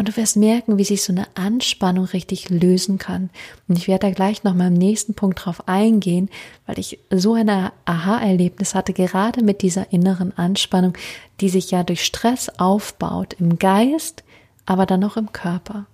Und 0.00 0.08
du 0.08 0.16
wirst 0.16 0.36
merken, 0.36 0.78
wie 0.78 0.84
sich 0.84 1.02
so 1.02 1.12
eine 1.12 1.26
Anspannung 1.34 2.06
richtig 2.06 2.48
lösen 2.48 2.96
kann. 2.96 3.28
Und 3.68 3.76
ich 3.76 3.86
werde 3.86 4.06
da 4.06 4.14
gleich 4.14 4.44
noch 4.44 4.54
mal 4.54 4.68
im 4.68 4.74
nächsten 4.74 5.14
Punkt 5.14 5.44
drauf 5.44 5.68
eingehen, 5.68 6.30
weil 6.66 6.78
ich 6.78 7.00
so 7.10 7.34
ein 7.34 7.50
Aha-Erlebnis 7.50 8.74
hatte, 8.74 8.92
gerade 8.92 9.42
mit 9.42 9.62
dieser 9.62 9.92
inneren 9.92 10.36
Anspannung, 10.38 10.94
die 11.40 11.48
sich 11.48 11.70
ja 11.70 11.82
durch 11.82 12.04
Stress 12.04 12.48
aufbaut 12.48 13.34
im 13.38 13.58
Geist, 13.58 14.24
aber 14.64 14.86
dann 14.86 15.00
noch 15.00 15.16
im 15.16 15.32
Körper. 15.32 15.86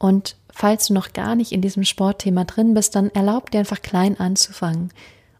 Und 0.00 0.36
falls 0.50 0.86
du 0.86 0.94
noch 0.94 1.12
gar 1.12 1.36
nicht 1.36 1.52
in 1.52 1.60
diesem 1.60 1.84
Sportthema 1.84 2.44
drin 2.44 2.74
bist, 2.74 2.96
dann 2.96 3.10
erlaub 3.10 3.50
dir 3.50 3.58
einfach 3.58 3.82
klein 3.82 4.18
anzufangen. 4.18 4.90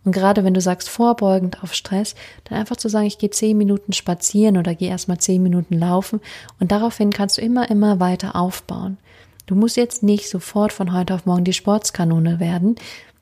Und 0.04 0.12
gerade 0.12 0.44
wenn 0.44 0.54
du 0.54 0.60
sagst, 0.60 0.88
vorbeugend 0.88 1.62
auf 1.62 1.74
Stress, 1.74 2.14
dann 2.44 2.58
einfach 2.58 2.76
zu 2.76 2.88
sagen, 2.88 3.06
ich 3.06 3.18
gehe 3.18 3.30
zehn 3.30 3.56
Minuten 3.56 3.92
spazieren 3.92 4.56
oder 4.58 4.74
gehe 4.74 4.90
erstmal 4.90 5.18
zehn 5.18 5.42
Minuten 5.42 5.78
laufen 5.78 6.20
und 6.58 6.72
daraufhin 6.72 7.10
kannst 7.10 7.38
du 7.38 7.42
immer, 7.42 7.70
immer 7.70 8.00
weiter 8.00 8.36
aufbauen. 8.36 8.98
Du 9.46 9.54
musst 9.54 9.76
jetzt 9.76 10.02
nicht 10.02 10.28
sofort 10.28 10.72
von 10.72 10.92
heute 10.92 11.14
auf 11.14 11.26
morgen 11.26 11.44
die 11.44 11.52
Sportskanone 11.52 12.38
werden, 12.38 12.76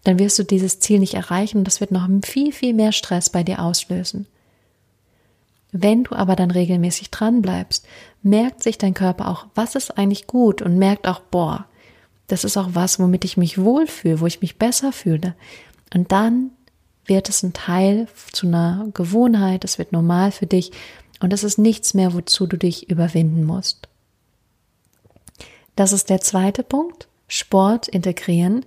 dann 0.04 0.18
wirst 0.18 0.38
du 0.38 0.45
dieses 0.45 0.80
Ziel 0.80 0.99
nicht 0.99 1.14
erreichen 1.14 1.59
und 1.59 1.64
das 1.64 1.80
wird 1.80 1.90
noch 1.90 2.09
viel, 2.25 2.52
viel 2.52 2.75
mehr 2.75 2.92
Stress 2.92 3.30
bei 3.30 3.42
dir 3.42 3.61
auslösen. 3.61 4.26
Wenn 5.73 6.04
du 6.04 6.14
aber 6.14 6.35
dann 6.35 6.50
regelmäßig 6.50 7.11
dran 7.11 7.42
bleibst, 7.42 7.87
merkt 8.22 8.62
sich 8.62 8.78
dein 8.78 8.94
Körper 8.94 9.28
auch, 9.28 9.46
was 9.54 9.75
ist 9.75 9.96
eigentlich 9.96 10.26
gut 10.26 10.62
und 10.62 10.78
merkt 10.78 11.06
auch, 11.06 11.20
boah, 11.20 11.66
das 12.26 12.44
ist 12.44 12.56
auch 12.56 12.70
was, 12.72 12.98
womit 12.98 13.25
ich 13.25 13.37
mich 13.37 13.58
wohlfühle, 13.58 14.20
wo 14.20 14.26
ich 14.26 14.40
mich 14.40 14.58
besser 14.58 14.92
fühle. 14.92 15.34
Und 15.94 16.12
dann 16.12 16.50
wird 17.06 17.28
es 17.28 17.42
ein 17.42 17.54
Teil 17.54 18.06
zu 18.32 18.46
einer 18.46 18.88
Gewohnheit, 18.92 19.64
es 19.64 19.78
wird 19.78 19.92
normal 19.92 20.30
für 20.30 20.46
dich 20.46 20.72
und 21.20 21.32
es 21.32 21.42
ist 21.42 21.58
nichts 21.58 21.94
mehr, 21.94 22.12
wozu 22.12 22.46
du 22.46 22.56
dich 22.56 22.90
überwinden 22.90 23.44
musst. 23.44 23.88
Das 25.75 25.92
ist 25.92 26.10
der 26.10 26.20
zweite 26.20 26.62
Punkt. 26.62 27.08
Sport 27.28 27.88
integrieren. 27.88 28.64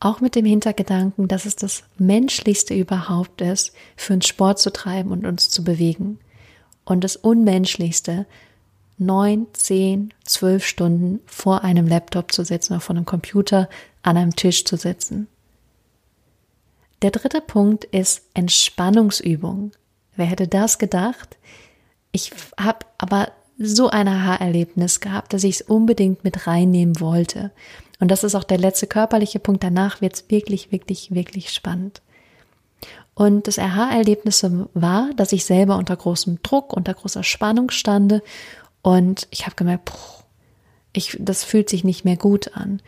Auch 0.00 0.20
mit 0.20 0.34
dem 0.34 0.44
Hintergedanken, 0.44 1.28
dass 1.28 1.46
es 1.46 1.54
das 1.54 1.84
Menschlichste 1.96 2.74
überhaupt 2.74 3.40
ist, 3.40 3.72
für 3.94 4.14
uns 4.14 4.26
Sport 4.26 4.58
zu 4.58 4.72
treiben 4.72 5.12
und 5.12 5.26
uns 5.26 5.48
zu 5.48 5.62
bewegen. 5.62 6.18
Und 6.84 7.04
das 7.04 7.16
Unmenschlichste, 7.16 8.26
neun, 8.98 9.46
zehn, 9.52 10.12
zwölf 10.24 10.66
Stunden 10.66 11.20
vor 11.26 11.64
einem 11.64 11.86
Laptop 11.86 12.32
zu 12.32 12.44
sitzen 12.44 12.74
oder 12.74 12.80
vor 12.80 12.96
einem 12.96 13.06
Computer 13.06 13.68
an 14.02 14.16
einem 14.16 14.36
Tisch 14.36 14.64
zu 14.64 14.76
sitzen. 14.76 15.28
Der 17.02 17.10
dritte 17.10 17.40
Punkt 17.40 17.84
ist 17.84 18.22
Entspannungsübung. 18.34 19.72
Wer 20.14 20.26
hätte 20.26 20.46
das 20.46 20.78
gedacht? 20.78 21.36
Ich 22.12 22.32
habe 22.58 22.86
aber 22.98 23.32
so 23.58 23.88
ein 23.88 24.08
Aha-Erlebnis 24.08 25.00
gehabt, 25.00 25.32
dass 25.32 25.44
ich 25.44 25.56
es 25.56 25.62
unbedingt 25.62 26.24
mit 26.24 26.46
reinnehmen 26.46 27.00
wollte. 27.00 27.50
Und 28.00 28.10
das 28.10 28.24
ist 28.24 28.34
auch 28.34 28.44
der 28.44 28.58
letzte 28.58 28.86
körperliche 28.86 29.38
Punkt. 29.38 29.62
Danach 29.64 30.00
wird 30.00 30.14
es 30.14 30.24
wirklich, 30.28 30.72
wirklich, 30.72 31.14
wirklich 31.14 31.50
spannend. 31.50 32.02
Und 33.14 33.46
das 33.46 33.58
Aha-Erlebnis 33.58 34.44
war, 34.74 35.10
dass 35.16 35.32
ich 35.32 35.44
selber 35.44 35.76
unter 35.76 35.96
großem 35.96 36.40
Druck, 36.42 36.72
unter 36.72 36.94
großer 36.94 37.22
Spannung 37.22 37.70
stande 37.70 38.22
und 38.82 39.28
ich 39.30 39.46
habe 39.46 39.54
gemerkt, 39.54 39.86
puh, 39.86 40.24
ich, 40.92 41.16
das 41.20 41.44
fühlt 41.44 41.68
sich 41.68 41.84
nicht 41.84 42.04
mehr 42.04 42.16
gut 42.16 42.56
an. 42.56 42.80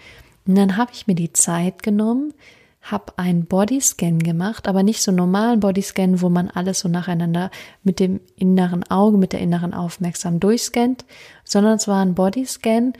Und 0.46 0.56
dann 0.56 0.76
habe 0.76 0.92
ich 0.92 1.06
mir 1.06 1.14
die 1.14 1.32
Zeit 1.32 1.82
genommen, 1.82 2.34
habe 2.82 3.14
einen 3.16 3.46
Bodyscan 3.46 4.18
gemacht, 4.18 4.68
aber 4.68 4.82
nicht 4.82 5.00
so 5.00 5.10
normalen 5.10 5.60
Bodyscan, 5.60 6.20
wo 6.20 6.28
man 6.28 6.50
alles 6.50 6.80
so 6.80 6.88
nacheinander 6.88 7.50
mit 7.82 7.98
dem 7.98 8.20
inneren 8.36 8.84
Auge, 8.90 9.16
mit 9.16 9.32
der 9.32 9.40
inneren 9.40 9.72
Aufmerksam 9.72 10.38
durchscannt, 10.38 11.06
sondern 11.44 11.76
es 11.76 11.88
war 11.88 12.04
ein 12.04 12.14
Bodyscan, 12.14 12.92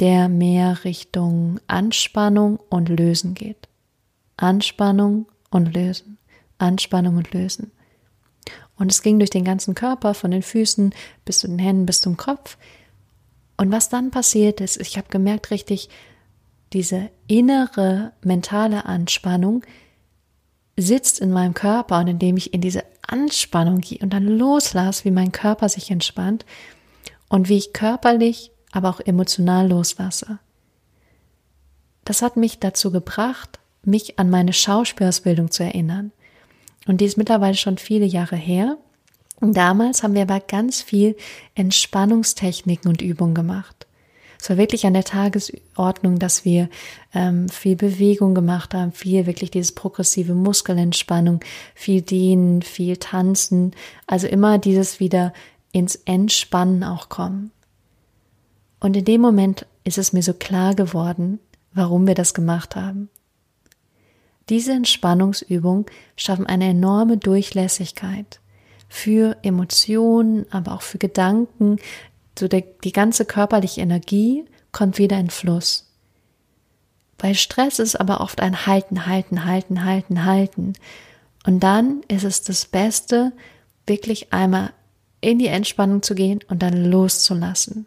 der 0.00 0.28
mehr 0.28 0.82
Richtung 0.84 1.60
Anspannung 1.68 2.58
und 2.68 2.88
Lösen 2.88 3.34
geht. 3.34 3.68
Anspannung 4.36 5.26
und 5.50 5.72
Lösen. 5.72 6.18
Anspannung 6.62 7.16
und 7.16 7.32
Lösen. 7.32 7.72
Und 8.76 8.90
es 8.90 9.02
ging 9.02 9.18
durch 9.18 9.30
den 9.30 9.44
ganzen 9.44 9.74
Körper, 9.74 10.14
von 10.14 10.30
den 10.30 10.42
Füßen 10.42 10.94
bis 11.24 11.40
zu 11.40 11.46
den 11.46 11.58
Händen 11.58 11.86
bis 11.86 12.00
zum 12.00 12.16
Kopf. 12.16 12.56
Und 13.56 13.70
was 13.70 13.88
dann 13.88 14.10
passiert 14.10 14.60
ist, 14.60 14.80
ich 14.80 14.96
habe 14.96 15.08
gemerkt 15.08 15.50
richtig, 15.50 15.88
diese 16.72 17.10
innere 17.26 18.12
mentale 18.22 18.86
Anspannung 18.86 19.62
sitzt 20.76 21.20
in 21.20 21.30
meinem 21.30 21.54
Körper 21.54 22.00
und 22.00 22.08
indem 22.08 22.36
ich 22.36 22.54
in 22.54 22.60
diese 22.60 22.84
Anspannung 23.06 23.80
gehe 23.80 23.98
und 23.98 24.12
dann 24.12 24.26
loslasse, 24.26 25.04
wie 25.04 25.10
mein 25.10 25.32
Körper 25.32 25.68
sich 25.68 25.90
entspannt 25.90 26.46
und 27.28 27.48
wie 27.48 27.58
ich 27.58 27.72
körperlich, 27.72 28.50
aber 28.72 28.88
auch 28.88 29.00
emotional 29.00 29.68
loslasse. 29.68 30.38
Das 32.04 32.22
hat 32.22 32.36
mich 32.36 32.58
dazu 32.58 32.90
gebracht, 32.90 33.60
mich 33.84 34.18
an 34.18 34.30
meine 34.30 34.52
Schauspielausbildung 34.52 35.50
zu 35.50 35.62
erinnern. 35.62 36.12
Und 36.86 37.00
die 37.00 37.04
ist 37.04 37.16
mittlerweile 37.16 37.54
schon 37.54 37.78
viele 37.78 38.06
Jahre 38.06 38.36
her. 38.36 38.76
Und 39.40 39.56
damals 39.56 40.02
haben 40.02 40.14
wir 40.14 40.22
aber 40.22 40.40
ganz 40.40 40.82
viel 40.82 41.16
Entspannungstechniken 41.54 42.88
und 42.88 43.02
Übungen 43.02 43.34
gemacht. 43.34 43.86
Es 44.42 44.50
war 44.50 44.56
wirklich 44.56 44.86
an 44.86 44.94
der 44.94 45.04
Tagesordnung, 45.04 46.18
dass 46.18 46.44
wir 46.44 46.68
ähm, 47.14 47.48
viel 47.48 47.76
Bewegung 47.76 48.34
gemacht 48.34 48.74
haben, 48.74 48.90
viel 48.90 49.26
wirklich 49.26 49.52
dieses 49.52 49.70
progressive 49.70 50.34
Muskelentspannung, 50.34 51.38
viel 51.76 52.02
Dehnen, 52.02 52.62
viel 52.62 52.96
Tanzen, 52.96 53.70
also 54.08 54.26
immer 54.26 54.58
dieses 54.58 54.98
wieder 54.98 55.32
ins 55.70 55.94
Entspannen 55.94 56.82
auch 56.82 57.08
kommen. 57.08 57.52
Und 58.80 58.96
in 58.96 59.04
dem 59.04 59.20
Moment 59.20 59.64
ist 59.84 59.98
es 59.98 60.12
mir 60.12 60.24
so 60.24 60.34
klar 60.34 60.74
geworden, 60.74 61.38
warum 61.72 62.08
wir 62.08 62.16
das 62.16 62.34
gemacht 62.34 62.74
haben. 62.74 63.10
Diese 64.48 64.72
Entspannungsübungen 64.72 65.86
schaffen 66.16 66.46
eine 66.46 66.68
enorme 66.68 67.16
Durchlässigkeit 67.16 68.40
für 68.88 69.36
Emotionen, 69.42 70.46
aber 70.50 70.72
auch 70.72 70.82
für 70.82 70.98
Gedanken, 70.98 71.78
so 72.38 72.48
der, 72.48 72.62
die 72.84 72.92
ganze 72.92 73.24
körperliche 73.24 73.80
Energie 73.80 74.44
kommt 74.72 74.98
wieder 74.98 75.18
in 75.18 75.30
Fluss. 75.30 75.88
Bei 77.18 77.34
Stress 77.34 77.78
ist 77.78 77.96
aber 77.96 78.20
oft 78.20 78.40
ein 78.40 78.66
Halten, 78.66 79.06
Halten, 79.06 79.44
Halten, 79.44 79.84
Halten, 79.84 80.24
Halten. 80.24 80.72
Und 81.46 81.60
dann 81.60 82.02
ist 82.08 82.24
es 82.24 82.42
das 82.42 82.66
Beste, 82.66 83.32
wirklich 83.86 84.32
einmal 84.32 84.72
in 85.20 85.38
die 85.38 85.46
Entspannung 85.46 86.02
zu 86.02 86.14
gehen 86.14 86.40
und 86.48 86.62
dann 86.62 86.84
loszulassen. 86.84 87.86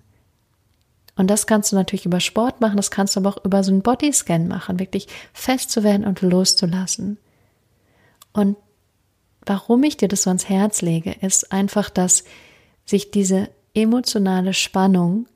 Und 1.15 1.27
das 1.27 1.47
kannst 1.47 1.71
du 1.71 1.75
natürlich 1.75 2.05
über 2.05 2.19
Sport 2.19 2.59
machen, 2.61 2.77
das 2.77 2.91
kannst 2.91 3.15
du 3.15 3.21
aber 3.21 3.29
auch 3.29 3.45
über 3.45 3.63
so 3.63 3.71
einen 3.71 3.81
Bodyscan 3.81 4.47
machen, 4.47 4.79
wirklich 4.79 5.07
fest 5.33 5.71
zu 5.71 5.83
werden 5.83 6.05
und 6.05 6.21
loszulassen. 6.21 7.17
Und 8.33 8.57
warum 9.45 9.83
ich 9.83 9.95
dir 9.95 10.09
das 10.09 10.23
so 10.23 10.29
ans 10.29 10.49
Herz 10.49 10.81
lege, 10.81 11.11
ist 11.21 11.51
einfach, 11.51 11.89
dass 11.89 12.25
sich 12.85 13.11
diese 13.11 13.49
emotionale 13.73 14.53
Spannung 14.53 15.27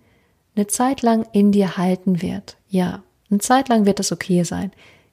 eine 0.56 0.68
Zeit 0.68 1.02
lang 1.02 1.26
in 1.32 1.52
dir 1.52 1.78
halten 1.78 2.22
wird. 2.22 2.58
Ja, 2.70 3.04
eine 3.30 3.40
Zeit 3.40 3.70
lang 3.70 3.86
wird 3.86 4.00
es 4.00 4.12
okay 4.12 4.44
sein. 4.44 4.72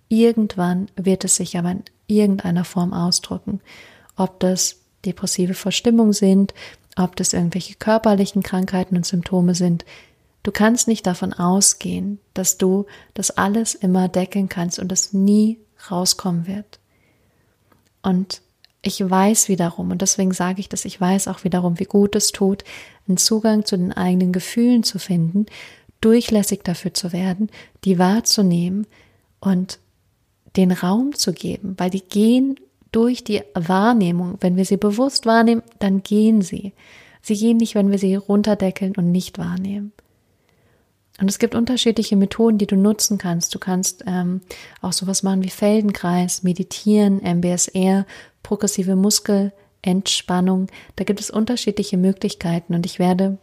Irgendwann 0.09 0.89
wird 0.97 1.25
es 1.25 1.37
sich 1.37 1.57
aber 1.57 1.71
in 1.71 1.85
irgendeiner 2.07 2.65
Form 2.65 2.93
ausdrücken. 2.93 3.61
Ob 4.17 4.41
das 4.41 4.81
depressive 5.05 5.55
Verstimmung 5.55 6.13
sind, 6.13 6.55
ob 6.97 7.17
das 7.17 7.33
irgendwelche 7.33 7.75
körperlichen 7.75 8.43
Krankheiten 8.43 8.97
und 8.97 9.07
Symptome 9.07 9.55
sind. 9.55 9.85
Du 10.47 10.53
kannst 10.53 10.87
nicht 10.87 11.09
davon 11.09 11.33
ausgehen, 11.33 12.21
dass 12.33 12.57
du 12.57 12.87
das 13.15 13.33
alles 13.33 13.75
immer 13.75 14.07
decken 14.07 14.49
kannst 14.49 14.79
und 14.79 14.93
es 14.93 15.13
nie 15.13 15.59
rauskommen 15.91 16.47
wird. 16.47 16.79
Und 18.01 18.43
ich 18.81 19.01
weiß 19.01 19.49
wiederum, 19.49 19.91
und 19.91 20.03
deswegen 20.03 20.31
sage 20.31 20.61
ich 20.61 20.69
das, 20.69 20.85
ich 20.85 21.01
weiß 21.01 21.27
auch 21.27 21.43
wiederum, 21.43 21.81
wie 21.81 21.85
gut 21.85 22.15
es 22.15 22.31
tut, 22.31 22.63
einen 23.09 23.17
Zugang 23.17 23.65
zu 23.65 23.77
den 23.77 23.93
eigenen 23.93 24.33
Gefühlen 24.33 24.85
zu 24.85 25.01
finden, 25.01 25.47
durchlässig 26.01 26.63
dafür 26.63 26.95
zu 26.95 27.13
werden, 27.13 27.51
die 27.83 27.99
wahrzunehmen 27.99 28.87
und 29.41 29.81
den 30.57 30.71
Raum 30.71 31.17
zu 31.17 31.33
geben, 31.33 31.75
weil 31.77 31.91
die 31.91 32.05
gehen 32.05 32.55
durch 32.93 33.25
die 33.25 33.43
Wahrnehmung. 33.55 34.39
Wenn 34.41 34.55
wir 34.55 34.65
sie 34.65 34.77
bewusst 34.77 35.27
wahrnehmen, 35.27 35.65
dann 35.81 36.05
gehen 36.05 36.41
sie. 36.41 36.73
Sie 37.21 37.35
gehen 37.35 37.57
nicht, 37.57 37.75
wenn 37.75 37.91
wir 37.91 37.99
sie 37.99 38.15
runterdeckeln 38.15 38.95
und 38.95 39.11
nicht 39.11 39.39
wahrnehmen. 39.39 39.93
Und 41.21 41.31
es 41.31 41.39
gibt 41.39 41.55
unterschiedliche 41.55 42.17
Methoden, 42.17 42.59
die 42.59 42.67
du 42.67 42.77
nutzen 42.77 43.17
kannst. 43.17 43.55
Du 43.55 43.59
kannst 43.59 44.05
ähm, 44.07 44.43
auch 44.83 44.93
sowas 44.93 45.23
machen 45.23 45.43
wie 45.43 45.51
Feldenkreis, 45.51 46.43
meditieren, 46.43 47.23
MBSR, 47.23 48.05
progressive 48.43 48.97
Muskelentspannung. 48.97 50.69
Da 50.97 51.05
gibt 51.05 51.21
es 51.21 51.31
unterschiedliche 51.31 51.97
Möglichkeiten 51.97 52.75
und 52.75 52.85
ich 52.85 52.99
werde 52.99 53.39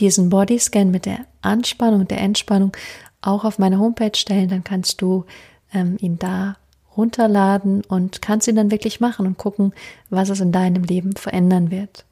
diesen 0.00 0.28
Bodyscan 0.30 0.90
mit 0.90 1.06
der 1.06 1.26
Anspannung 1.42 2.00
und 2.00 2.10
der 2.10 2.20
Entspannung 2.20 2.76
auch 3.22 3.44
auf 3.44 3.58
meine 3.58 3.78
Homepage 3.78 4.16
stellen. 4.16 4.48
Dann 4.48 4.64
kannst 4.64 5.00
du 5.00 5.24
ähm, 5.72 5.96
ihn 6.00 6.18
da 6.18 6.56
runterladen 6.96 7.82
und 7.84 8.22
kannst 8.22 8.48
ihn 8.48 8.56
dann 8.56 8.70
wirklich 8.70 9.00
machen 9.00 9.26
und 9.26 9.38
gucken, 9.38 9.72
was 10.10 10.28
es 10.28 10.40
in 10.40 10.52
deinem 10.52 10.82
Leben 10.82 11.14
verändern 11.14 11.70
wird. 11.70 12.04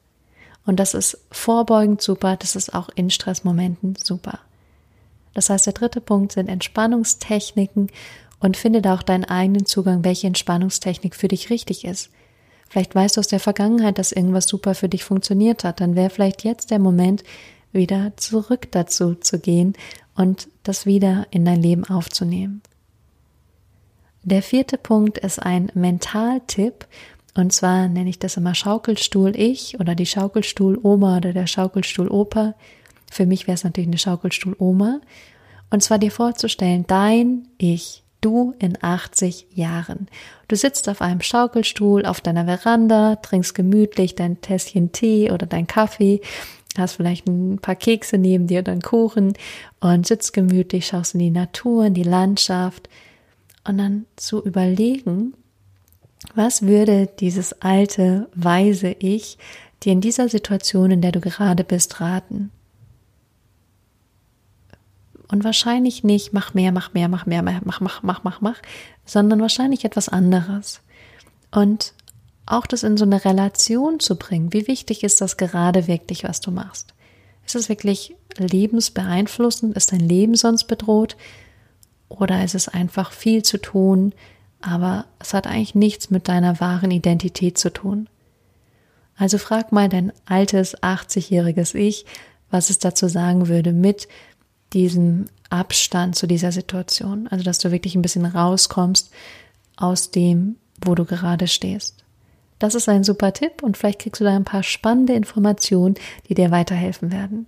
Und 0.65 0.79
das 0.79 0.93
ist 0.93 1.19
vorbeugend 1.31 2.01
super, 2.01 2.37
das 2.37 2.55
ist 2.55 2.73
auch 2.73 2.89
in 2.95 3.09
Stressmomenten 3.09 3.95
super. 4.01 4.39
Das 5.35 5.51
heißt, 5.51 5.67
der 5.67 5.73
dritte 5.73 6.01
Punkt 6.01 6.31
sind 6.31 6.49
Entspannungstechniken 6.49 7.91
und 8.39 8.57
finde 8.57 8.81
da 8.81 8.95
auch 8.95 9.03
deinen 9.03 9.25
eigenen 9.25 9.67
Zugang, 9.67 10.03
welche 10.03 10.25
Entspannungstechnik 10.25 11.15
für 11.15 11.27
dich 11.27 11.51
richtig 11.51 11.85
ist. 11.85 12.09
Vielleicht 12.67 12.95
weißt 12.95 13.17
du 13.17 13.19
aus 13.19 13.27
der 13.27 13.39
Vergangenheit, 13.39 13.99
dass 13.99 14.11
irgendwas 14.11 14.47
super 14.47 14.73
für 14.73 14.89
dich 14.89 15.03
funktioniert 15.03 15.63
hat, 15.63 15.79
dann 15.79 15.95
wäre 15.95 16.09
vielleicht 16.09 16.43
jetzt 16.43 16.71
der 16.71 16.79
Moment, 16.79 17.23
wieder 17.71 18.13
zurück 18.15 18.69
dazu 18.71 19.15
zu 19.15 19.37
gehen 19.37 19.73
und 20.15 20.47
das 20.63 20.85
wieder 20.85 21.27
in 21.29 21.43
dein 21.43 21.61
Leben 21.61 21.83
aufzunehmen. 21.83 22.61
Der 24.23 24.41
vierte 24.41 24.77
Punkt 24.77 25.17
ist 25.19 25.39
ein 25.39 25.71
Mentaltipp 25.75 26.87
und 27.35 27.51
zwar 27.51 27.89
nenne 27.89 28.09
ich 28.09 28.17
das 28.17 28.37
immer 28.37 28.55
Schaukelstuhl 28.55 29.35
ich 29.35 29.79
oder 29.79 29.93
die 29.93 30.05
Schaukelstuhl 30.05 30.79
Oma 30.81 31.17
oder 31.17 31.33
der 31.33 31.47
Schaukelstuhl 31.47 32.07
Opa. 32.07 32.55
Für 33.15 33.25
mich 33.25 33.47
wäre 33.47 33.55
es 33.55 33.63
natürlich 33.63 33.87
eine 33.87 33.97
Schaukelstuhl 33.97 34.57
Oma. 34.59 34.99
Und 35.69 35.81
zwar 35.81 35.99
dir 35.99 36.11
vorzustellen, 36.11 36.83
dein 36.85 37.47
Ich, 37.57 38.03
Du 38.19 38.53
in 38.59 38.77
80 38.81 39.47
Jahren. 39.53 40.07
Du 40.49 40.57
sitzt 40.57 40.89
auf 40.89 41.01
einem 41.01 41.21
Schaukelstuhl 41.21 42.05
auf 42.05 42.19
deiner 42.19 42.43
Veranda, 42.43 43.15
trinkst 43.15 43.55
gemütlich 43.55 44.15
dein 44.15 44.41
Tässchen 44.41 44.91
Tee 44.91 45.31
oder 45.31 45.45
dein 45.45 45.65
Kaffee, 45.65 46.19
hast 46.77 46.95
vielleicht 46.95 47.25
ein 47.27 47.59
paar 47.59 47.75
Kekse 47.75 48.17
neben 48.17 48.47
dir 48.47 48.59
oder 48.59 48.73
einen 48.73 48.81
Kuchen 48.81 49.33
und 49.79 50.05
sitzt 50.05 50.33
gemütlich, 50.33 50.87
schaust 50.87 51.13
in 51.13 51.21
die 51.21 51.29
Natur, 51.29 51.85
in 51.85 51.93
die 51.93 52.03
Landschaft 52.03 52.89
und 53.65 53.77
dann 53.77 54.07
zu 54.17 54.43
überlegen, 54.43 55.35
was 56.33 56.63
würde 56.63 57.07
dieses 57.19 57.61
alte, 57.61 58.27
weise 58.35 58.89
Ich 58.99 59.37
dir 59.83 59.93
in 59.93 60.01
dieser 60.01 60.27
Situation, 60.27 60.91
in 60.91 61.01
der 61.01 61.13
du 61.13 61.21
gerade 61.21 61.63
bist, 61.63 62.01
raten? 62.01 62.51
Und 65.27 65.43
wahrscheinlich 65.43 66.03
nicht, 66.03 66.33
mach 66.33 66.53
mehr, 66.53 66.71
mach 66.71 66.93
mehr, 66.93 67.07
mach 67.07 67.25
mehr, 67.25 67.41
mach, 67.41 67.61
mach, 67.63 68.03
mach, 68.03 68.23
mach, 68.23 68.41
mach, 68.41 68.61
sondern 69.05 69.41
wahrscheinlich 69.41 69.85
etwas 69.85 70.09
anderes. 70.09 70.81
Und 71.51 71.93
auch 72.45 72.67
das 72.67 72.83
in 72.83 72.97
so 72.97 73.05
eine 73.05 73.25
Relation 73.25 73.99
zu 73.99 74.17
bringen. 74.17 74.53
Wie 74.53 74.67
wichtig 74.67 75.03
ist 75.03 75.21
das 75.21 75.37
gerade 75.37 75.87
wirklich, 75.87 76.23
was 76.23 76.41
du 76.41 76.51
machst? 76.51 76.93
Ist 77.45 77.55
es 77.55 77.69
wirklich 77.69 78.15
lebensbeeinflussend? 78.37 79.75
Ist 79.75 79.91
dein 79.91 79.99
Leben 79.99 80.35
sonst 80.35 80.65
bedroht? 80.65 81.15
Oder 82.07 82.43
ist 82.43 82.55
es 82.55 82.67
einfach 82.67 83.11
viel 83.11 83.43
zu 83.43 83.57
tun, 83.57 84.13
aber 84.61 85.05
es 85.19 85.33
hat 85.33 85.47
eigentlich 85.47 85.75
nichts 85.75 86.11
mit 86.11 86.27
deiner 86.27 86.59
wahren 86.59 86.91
Identität 86.91 87.57
zu 87.57 87.71
tun? 87.71 88.07
Also 89.17 89.37
frag 89.37 89.71
mal 89.71 89.89
dein 89.89 90.11
altes 90.25 90.77
80-jähriges 90.81 91.73
Ich, 91.73 92.05
was 92.51 92.69
es 92.69 92.79
dazu 92.79 93.07
sagen 93.07 93.47
würde 93.47 93.73
mit 93.73 94.07
diesem 94.75 95.25
Abstand 95.49 96.15
zu 96.15 96.27
dieser 96.27 96.51
Situation. 96.51 97.27
Also, 97.29 97.43
dass 97.43 97.57
du 97.57 97.71
wirklich 97.71 97.95
ein 97.95 98.03
bisschen 98.03 98.25
rauskommst 98.25 99.09
aus 99.77 100.11
dem, 100.11 100.57
wo 100.83 100.93
du 100.93 101.05
gerade 101.05 101.47
stehst. 101.47 102.03
Das 102.59 102.75
ist 102.75 102.87
ein 102.87 103.03
super 103.03 103.33
Tipp 103.33 103.63
und 103.63 103.77
vielleicht 103.77 104.01
kriegst 104.01 104.21
du 104.21 104.25
da 104.25 104.35
ein 104.35 104.45
paar 104.45 104.63
spannende 104.63 105.13
Informationen, 105.13 105.95
die 106.29 106.35
dir 106.35 106.51
weiterhelfen 106.51 107.11
werden. 107.11 107.47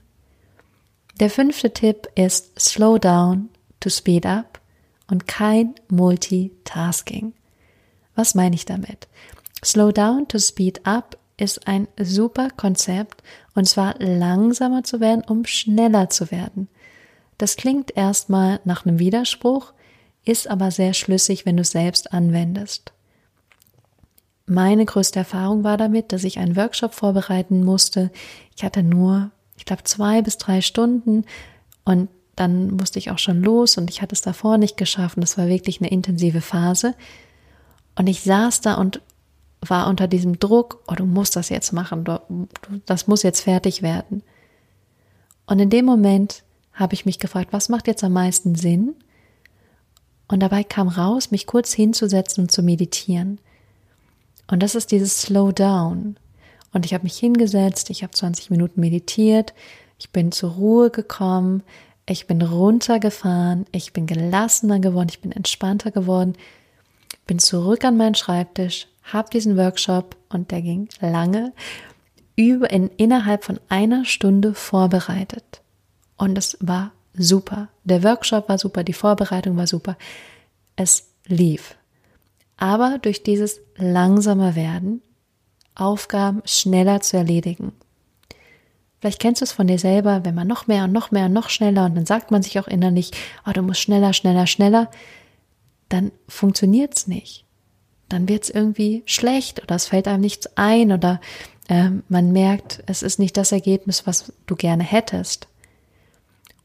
Der 1.20 1.30
fünfte 1.30 1.72
Tipp 1.72 2.08
ist 2.16 2.60
Slow 2.60 3.00
down 3.00 3.50
to 3.80 3.90
speed 3.90 4.26
up 4.26 4.60
und 5.10 5.28
kein 5.28 5.76
Multitasking. 5.90 7.34
Was 8.16 8.36
meine 8.36 8.56
ich 8.56 8.66
damit? 8.66 9.08
Slow 9.64 9.92
down 9.92 10.28
to 10.28 10.40
speed 10.40 10.86
up 10.86 11.18
ist 11.38 11.68
ein 11.68 11.88
super 12.00 12.50
Konzept 12.50 13.24
und 13.56 13.68
zwar 13.68 13.96
langsamer 14.00 14.84
zu 14.84 15.00
werden, 15.00 15.24
um 15.24 15.46
schneller 15.46 16.10
zu 16.10 16.32
werden. 16.32 16.68
Das 17.38 17.56
klingt 17.56 17.96
erstmal 17.96 18.60
nach 18.66 18.86
einem 18.86 19.00
Widerspruch, 19.00 19.74
ist 20.26 20.50
aber 20.50 20.72
sehr 20.72 20.94
schlüssig, 20.94 21.46
wenn 21.46 21.58
du 21.58 21.62
es 21.62 21.72
selbst 21.72 22.14
anwendest. 22.14 22.92
Meine 24.46 24.86
größte 24.86 25.20
Erfahrung 25.20 25.64
war 25.64 25.78
damit, 25.78 26.12
dass 26.12 26.24
ich 26.24 26.40
einen 26.40 26.56
Workshop 26.56 26.94
vorbereiten 26.94 27.64
musste. 27.64 28.12
Ich 28.56 28.64
hatte 28.64 28.82
nur, 28.82 29.32
ich 29.58 29.66
glaube, 29.66 29.84
zwei 29.84 30.22
bis 30.22 30.38
drei 30.38 30.62
Stunden 30.62 31.26
und 31.84 32.10
dann 32.36 32.72
musste 32.72 33.00
ich 33.00 33.12
auch 33.12 33.20
schon 33.20 33.42
los 33.42 33.78
und 33.78 33.90
ich 33.90 34.02
hatte 34.02 34.14
es 34.14 34.22
davor 34.22 34.58
nicht 34.58 34.78
geschafft. 34.78 35.18
Das 35.20 35.38
war 35.38 35.48
wirklich 35.48 35.82
eine 35.82 35.90
intensive 35.90 36.42
Phase. 36.42 36.94
Und 37.96 38.08
ich 38.08 38.22
saß 38.22 38.62
da 38.62 38.76
und 38.76 39.02
war 39.62 39.88
unter 39.88 40.08
diesem 40.08 40.40
Druck, 40.40 40.84
oh, 40.88 40.94
du 40.94 41.06
musst 41.06 41.36
das 41.36 41.50
jetzt 41.50 41.74
machen, 41.74 42.04
du, 42.04 42.48
das 42.86 43.08
muss 43.08 43.24
jetzt 43.24 43.42
fertig 43.42 43.82
werden. 43.82 44.22
Und 45.48 45.60
in 45.60 45.72
dem 45.72 45.86
Moment 45.86 46.44
habe 46.78 46.94
ich 46.94 47.06
mich 47.06 47.20
gefragt, 47.20 47.52
was 47.52 47.70
macht 47.70 47.88
jetzt 47.88 48.04
am 48.04 48.14
meisten 48.14 48.56
Sinn? 48.56 48.96
Und 50.28 50.42
dabei 50.42 50.64
kam 50.64 50.88
raus, 50.88 51.32
mich 51.32 51.48
kurz 51.48 51.74
hinzusetzen 51.74 52.44
und 52.44 52.52
zu 52.52 52.62
meditieren. 52.62 53.40
Und 54.50 54.62
das 54.64 54.76
ist 54.76 54.92
dieses 54.92 55.22
Slow 55.22 55.52
Down. 55.52 56.18
Und 56.74 56.86
ich 56.86 56.94
habe 56.94 57.04
mich 57.04 57.18
hingesetzt, 57.18 57.90
ich 57.90 58.04
habe 58.04 58.14
20 58.14 58.50
Minuten 58.50 58.80
meditiert, 58.80 59.54
ich 59.98 60.12
bin 60.12 60.32
zur 60.32 60.52
Ruhe 60.52 60.92
gekommen, 60.92 61.64
ich 62.06 62.28
bin 62.28 62.42
runtergefahren, 62.42 63.66
ich 63.72 63.94
bin 63.94 64.06
gelassener 64.06 64.80
geworden, 64.80 65.08
ich 65.10 65.22
bin 65.22 65.32
entspannter 65.32 65.92
geworden, 65.92 66.34
bin 67.26 67.40
zurück 67.40 67.84
an 67.84 67.98
meinen 67.98 68.16
Schreibtisch, 68.16 68.88
habe 69.04 69.30
diesen 69.30 69.58
Workshop 69.58 70.16
und 70.30 70.52
der 70.52 70.62
ging 70.62 70.88
lange 71.02 71.54
über 72.36 72.70
in, 72.70 72.90
innerhalb 72.98 73.44
von 73.44 73.60
einer 73.70 74.06
Stunde 74.06 74.54
vorbereitet. 74.54 75.62
Und 76.18 76.38
es 76.38 76.58
war 76.60 76.92
super. 77.14 77.70
Der 77.84 78.04
Workshop 78.04 78.50
war 78.50 78.58
super, 78.58 78.84
die 78.84 78.94
Vorbereitung 78.94 79.58
war 79.58 79.68
super. 79.68 79.98
Es 80.76 81.10
lief. 81.26 81.76
Aber 82.58 82.98
durch 83.02 83.24
dieses 83.24 83.62
langsamer 83.76 84.56
werden, 84.56 85.02
Aufgaben 85.76 86.42
schneller 86.46 87.02
zu 87.02 87.18
erledigen. 87.18 87.74
Vielleicht 89.00 89.20
kennst 89.20 89.42
du 89.42 89.46
es 89.46 89.52
von 89.52 89.68
dir 89.68 89.78
selber, 89.78 90.26
wenn 90.26 90.34
man 90.34 90.48
noch 90.48 90.66
mehr 90.66 90.86
und 90.86 90.92
noch 90.92 91.12
mehr 91.12 91.26
und 91.26 91.34
noch 91.34 91.50
schneller 91.50 91.86
und 91.86 91.96
dann 91.96 92.08
sagt 92.08 92.32
man 92.32 92.42
sich 92.42 92.60
auch 92.60 92.68
innerlich, 92.68 93.12
oh, 93.46 93.52
du 93.52 93.62
musst 93.62 93.82
schneller, 93.82 94.12
schneller, 94.14 94.48
schneller, 94.48 94.90
dann 95.88 96.12
funktioniert 96.28 96.96
es 96.96 97.08
nicht. 97.08 97.46
Dann 98.10 98.28
wird 98.28 98.46
es 98.46 98.50
irgendwie 98.50 99.04
schlecht 99.06 99.62
oder 99.62 99.76
es 99.76 99.86
fällt 99.86 100.08
einem 100.08 100.22
nichts 100.22 100.50
ein 100.56 100.92
oder 100.92 101.22
äh, 101.68 101.90
man 102.10 102.32
merkt, 102.32 102.84
es 102.88 103.04
ist 103.04 103.20
nicht 103.20 103.38
das 103.38 103.52
Ergebnis, 103.52 104.08
was 104.08 104.34
du 104.48 104.56
gerne 104.56 104.84
hättest. 104.84 105.48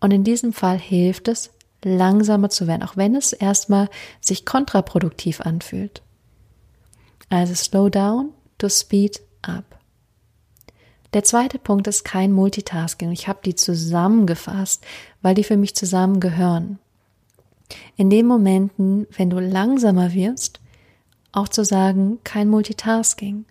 Und 0.02 0.10
in 0.10 0.24
diesem 0.24 0.52
Fall 0.52 0.80
hilft 0.80 1.28
es, 1.28 1.50
langsamer 1.84 2.50
zu 2.50 2.66
werden, 2.66 2.82
auch 2.82 2.96
wenn 2.96 3.14
es 3.14 3.32
erstmal 3.32 3.88
sich 4.20 4.44
kontraproduktiv 4.44 5.40
anfühlt. 5.40 6.02
Also 7.30 7.54
slow 7.54 7.88
down 7.88 8.30
to 8.58 8.68
speed 8.68 9.20
up. 9.42 9.78
Der 11.14 11.22
zweite 11.22 11.60
Punkt 11.60 11.86
ist 11.86 12.04
kein 12.04 12.32
Multitasking. 12.32 13.12
Ich 13.12 13.28
habe 13.28 13.38
die 13.44 13.54
zusammengefasst, 13.54 14.84
weil 15.22 15.36
die 15.36 15.44
für 15.44 15.56
mich 15.56 15.76
zusammengehören. 15.76 16.80
In 17.96 18.10
den 18.10 18.26
Momenten, 18.26 19.06
wenn 19.16 19.30
du 19.30 19.38
langsamer 19.38 20.14
wirst, 20.14 20.60
auch 21.30 21.46
zu 21.46 21.64
sagen, 21.64 22.18
kein 22.24 22.48
Multitasking. 22.48 23.44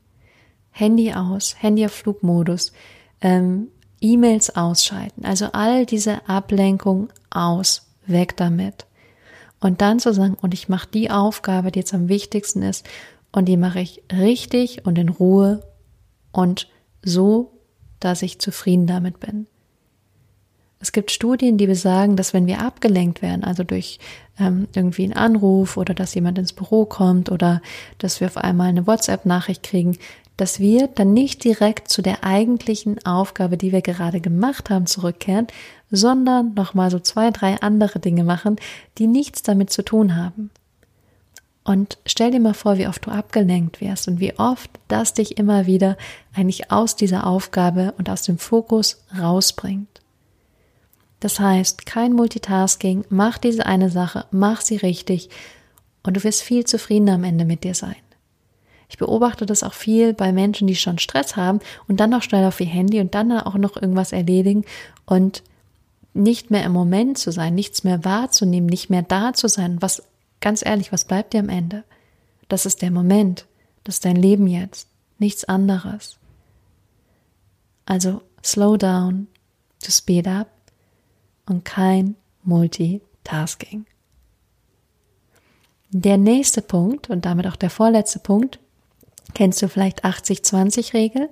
Handy 0.72 1.14
aus, 1.14 1.56
Handy 1.60 1.86
auf 1.86 1.94
Flugmodus, 1.94 2.74
ähm, 3.22 3.70
E-Mails 4.02 4.56
ausschalten, 4.56 5.26
also 5.26 5.48
all 5.54 5.86
diese 5.86 6.28
Ablenkung 6.28 7.10
aus, 7.30 7.88
weg 8.08 8.36
damit. 8.36 8.86
Und 9.60 9.82
dann 9.82 10.00
zu 10.00 10.14
sagen, 10.14 10.36
und 10.42 10.54
ich 10.54 10.70
mache 10.70 10.90
die 10.92 11.12
Aufgabe, 11.12 11.72
die 11.72 11.80
jetzt 11.80 11.94
am 11.94 12.10
wichtigsten 12.10 12.64
ist, 12.64 12.86
und 13.32 13.46
die 13.46 13.58
mache 13.58 13.80
ich 13.80 14.04
richtig 14.12 14.86
und 14.86 14.98
in 14.98 15.10
Ruhe 15.10 15.62
und 16.32 16.68
so, 17.02 17.52
dass 18.00 18.24
ich 18.24 18.40
zufrieden 18.40 18.88
damit 18.88 19.20
bin. 19.20 19.48
Es 20.82 20.92
gibt 20.92 21.12
Studien, 21.12 21.58
die 21.58 21.68
besagen, 21.68 22.16
dass 22.16 22.34
wenn 22.34 22.48
wir 22.48 22.60
abgelenkt 22.60 23.22
werden, 23.22 23.44
also 23.44 23.64
durch 23.64 24.00
ähm, 24.40 24.68
irgendwie 24.74 25.04
einen 25.04 25.14
Anruf 25.14 25.78
oder 25.78 25.94
dass 25.94 26.16
jemand 26.16 26.40
ins 26.40 26.54
Büro 26.54 26.86
kommt 26.86 27.32
oder 27.32 27.62
dass 28.00 28.20
wir 28.20 28.28
auf 28.28 28.38
einmal 28.38 28.70
eine 28.70 28.88
WhatsApp-Nachricht 28.88 29.62
kriegen, 29.62 29.98
dass 30.38 30.60
wir 30.60 30.88
dann 30.88 31.14
nicht 31.14 31.44
direkt 31.44 31.90
zu 31.90 32.02
der 32.02 32.24
eigentlichen 32.24 33.06
Aufgabe, 33.06 33.58
die 33.58 33.72
wir 33.72 33.82
gerade 33.82 34.22
gemacht 34.22 34.70
haben, 34.70 34.88
zurückkehren, 34.88 35.48
sondern 35.92 36.54
nochmal 36.54 36.90
so 36.90 37.00
zwei, 37.00 37.32
drei 37.32 37.62
andere 37.62 38.00
Dinge 38.00 38.24
machen, 38.24 38.56
die 38.98 39.08
nichts 39.08 39.44
damit 39.44 39.72
zu 39.72 39.84
tun 39.84 40.16
haben. 40.16 40.50
Und 41.64 42.00
stell 42.08 42.32
dir 42.32 42.40
mal 42.40 42.56
vor, 42.56 42.78
wie 42.78 42.88
oft 42.88 43.06
du 43.06 43.12
abgelenkt 43.12 43.82
wirst 43.82 44.08
und 44.08 44.20
wie 44.20 44.38
oft 44.40 44.72
das 44.88 45.14
dich 45.14 45.38
immer 45.38 45.68
wieder 45.68 45.96
eigentlich 46.34 46.72
aus 46.72 46.96
dieser 46.96 47.28
Aufgabe 47.28 47.94
und 47.98 48.10
aus 48.10 48.24
dem 48.24 48.40
Fokus 48.40 49.04
rausbringt. 49.18 50.02
Das 51.20 51.40
heißt, 51.40 51.86
kein 51.86 52.14
Multitasking, 52.14 53.06
mach 53.10 53.38
diese 53.38 53.68
eine 53.68 53.92
Sache, 53.92 54.26
mach 54.32 54.62
sie 54.62 54.78
richtig 54.78 55.30
und 56.02 56.18
du 56.18 56.24
wirst 56.24 56.42
viel 56.42 56.66
zufriedener 56.66 57.14
am 57.14 57.24
Ende 57.24 57.46
mit 57.46 57.64
dir 57.64 57.76
sein. 57.76 57.96
Ich 58.92 58.98
beobachte 58.98 59.46
das 59.46 59.64
auch 59.64 59.74
viel 59.74 60.14
bei 60.14 60.34
Menschen, 60.34 60.68
die 60.68 60.76
schon 60.76 61.00
Stress 61.00 61.38
haben 61.38 61.62
und 61.88 62.02
dann 62.02 62.10
noch 62.10 62.24
schnell 62.24 62.44
auf 62.44 62.60
ihr 62.60 62.68
Handy 62.68 63.00
und 63.00 63.16
dann 63.16 63.32
auch 63.32 63.56
noch 63.56 63.78
irgendwas 63.78 64.12
erledigen 64.12 64.66
und 65.06 65.44
nicht 66.14 66.52
mehr 66.52 66.66
im 66.66 66.74
Moment 66.74 67.18
zu 67.18 67.32
sein, 67.32 67.56
nichts 67.56 67.86
mehr 67.86 68.04
wahrzunehmen, 68.04 68.68
nicht 68.68 68.90
mehr 68.90 69.02
da 69.02 69.32
zu 69.32 69.48
sein. 69.48 69.82
Was, 69.82 70.04
ganz 70.42 70.62
ehrlich, 70.66 70.92
was 70.92 71.06
bleibt 71.06 71.32
dir 71.32 71.40
am 71.40 71.48
Ende? 71.48 71.86
Das 72.50 72.66
ist 72.66 72.82
der 72.82 72.92
Moment. 72.92 73.46
Das 73.86 73.96
ist 73.96 74.04
dein 74.06 74.18
Leben 74.18 74.46
jetzt. 74.46 74.90
Nichts 75.20 75.46
anderes. 75.46 76.18
Also 77.86 78.22
slow 78.44 78.76
down 78.76 79.28
to 79.82 79.90
speed 79.90 80.28
up 80.28 80.50
und 81.46 81.64
kein 81.64 82.18
Multitasking. 82.44 83.86
Der 85.92 86.18
nächste 86.18 86.62
Punkt 86.62 87.10
und 87.10 87.24
damit 87.24 87.48
auch 87.48 87.56
der 87.56 87.70
vorletzte 87.70 88.20
Punkt 88.20 88.60
Kennst 89.34 89.62
du 89.62 89.68
vielleicht 89.68 90.06
80-20-Regel? 90.06 91.30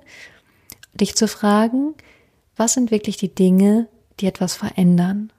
Dich 0.94 1.16
zu 1.16 1.28
fragen, 1.28 1.96
was 2.56 2.74
sind 2.74 2.92
wirklich 2.92 3.18
die 3.18 3.34
Dinge, 3.34 3.88
die 4.20 4.26
etwas 4.26 4.56
verändern? 4.56 5.32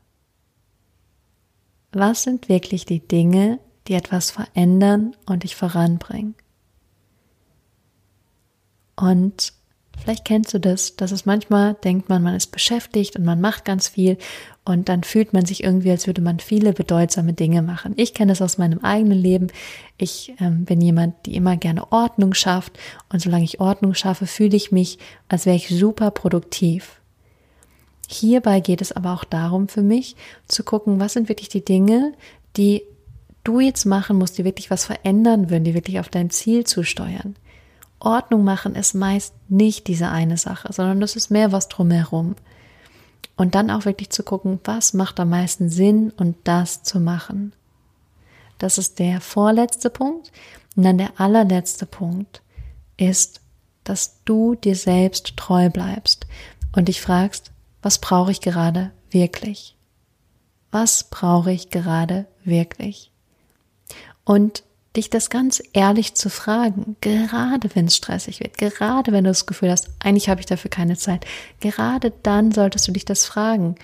Was 1.93 2.23
sind 2.23 2.49
wirklich 2.49 2.87
die 2.87 3.01
Dinge, 3.01 3.59
die 3.91 3.95
etwas 3.95 4.31
verändern 4.31 5.17
und 5.27 5.43
dich 5.43 5.57
voranbringen. 5.57 6.37
Und 8.95 9.53
vielleicht 10.03 10.25
kennst 10.25 10.53
du 10.55 10.59
das, 10.59 10.97
dass 10.97 11.13
es 11.13 11.27
manchmal 11.27 11.75
denkt 11.75 12.09
man, 12.09 12.23
man 12.23 12.35
ist 12.35 12.49
beschäftigt 12.49 13.17
und 13.17 13.25
man 13.25 13.41
macht 13.41 13.65
ganz 13.65 13.89
viel 13.89 14.19
und 14.65 14.89
dann 14.89 15.03
fühlt 15.03 15.33
man 15.33 15.47
sich 15.47 15.63
irgendwie, 15.63 15.91
als 15.91 16.07
würde 16.07 16.21
man 16.21 16.41
viele 16.41 16.73
bedeutsame 16.73 17.33
Dinge 17.33 17.63
machen. 17.63 17.95
Ich 17.97 18.15
kenne 18.15 18.33
das 18.33 18.43
aus 18.43 18.59
meinem 18.59 18.81
eigenen 18.81 19.19
Leben. 19.19 19.49
Ich 19.99 20.35
ähm, 20.41 20.65
bin 20.65 20.81
jemand, 20.81 21.15
die 21.27 21.37
immer 21.37 21.57
gerne 21.57 21.93
Ordnung 21.93 22.35
schafft 22.35 22.79
und 23.13 23.21
solange 23.21 23.45
ich 23.45 23.61
Ordnung 23.61 23.95
schaffe, 23.95 24.27
fühle 24.27 24.57
ich 24.57 24.73
mich, 24.73 24.99
als 25.29 25.47
wäre 25.47 25.57
ich 25.57 25.69
super 25.69 26.11
produktiv. 26.11 27.01
Hierbei 28.09 28.61
geht 28.61 28.83
es 28.83 28.93
aber 28.93 29.13
auch 29.13 29.25
darum 29.25 29.69
für 29.69 29.83
mich 29.83 30.17
zu 30.49 30.65
gucken, 30.65 30.99
was 30.99 31.13
sind 31.13 31.29
wirklich 31.29 31.49
die 31.49 31.65
Dinge, 31.65 32.13
die 32.57 32.83
du 33.45 33.61
jetzt 33.61 33.85
machen 33.85 34.19
musst, 34.19 34.37
die 34.39 34.45
wirklich 34.45 34.71
was 34.71 34.85
verändern 34.85 35.49
würden, 35.51 35.65
die 35.65 35.75
wirklich 35.75 36.01
auf 36.01 36.09
dein 36.09 36.31
Ziel 36.31 36.65
zusteuern. 36.65 37.37
Ordnung 38.01 38.45
machen 38.45 38.75
ist 38.75 38.95
meist 38.95 39.35
nicht 39.49 39.87
diese 39.87 40.09
eine 40.09 40.37
Sache, 40.37 40.73
sondern 40.73 41.01
das 41.01 41.17
ist 41.17 41.31
mehr 41.31 41.53
was 41.53 41.69
drumherum. 41.69 42.35
Und 43.37 43.55
dann 43.55 43.71
auch 43.71 43.85
wirklich 43.85 44.11
zu 44.11 44.23
gucken, 44.23 44.61
was 44.65 44.93
macht 44.93 45.21
am 45.21 45.31
meisten 45.31 45.71
Sinn 45.71 46.11
und 46.11 46.37
das 46.45 46.83
zu 46.83 47.01
machen. 47.01 47.53
Das 48.59 48.77
ist 48.77 48.99
der 48.99 49.21
vorletzte 49.21 49.89
Punkt. 49.91 50.31
Und 50.77 50.85
dann 50.85 50.99
der 50.99 51.19
allerletzte 51.19 51.87
Punkt 51.87 52.43
ist, 52.97 53.41
dass 53.85 54.23
du 54.25 54.55
dir 54.55 54.77
selbst 54.77 55.37
treu 55.37 55.71
bleibst 55.71 56.27
und 56.77 56.89
dich 56.89 57.01
fragst, 57.01 57.51
was 57.83 57.99
brauche 57.99 58.31
ich 58.31 58.41
gerade 58.41 58.93
wirklich? 59.11 59.77
Was 60.71 61.05
brauche 61.05 61.51
ich 61.51 61.71
gerade 61.71 62.27
wirklich? 62.45 63.11
Und 64.25 64.63
dich 64.97 65.09
das 65.09 65.31
ganz 65.31 65.63
ehrlich 65.73 66.15
zu 66.15 66.31
fragen, 66.31 66.97
gerade 67.01 67.71
wenn 67.75 67.87
es 67.87 67.97
stressig 67.97 68.41
wird, 68.41 68.59
gerade 68.59 69.13
wenn 69.13 69.25
du 69.25 69.31
das 69.31 69.47
Gefühl 69.47 69.71
hast, 69.71 69.89
eigentlich 70.01 70.29
habe 70.29 70.41
ich 70.41 70.47
dafür 70.47 70.71
keine 70.71 70.97
Zeit, 70.97 71.25
gerade 71.61 72.13
dann 72.23 72.51
solltest 72.51 72.89
du 72.89 72.93
dich 72.93 73.05
das 73.05 73.25
fragen 73.25 73.77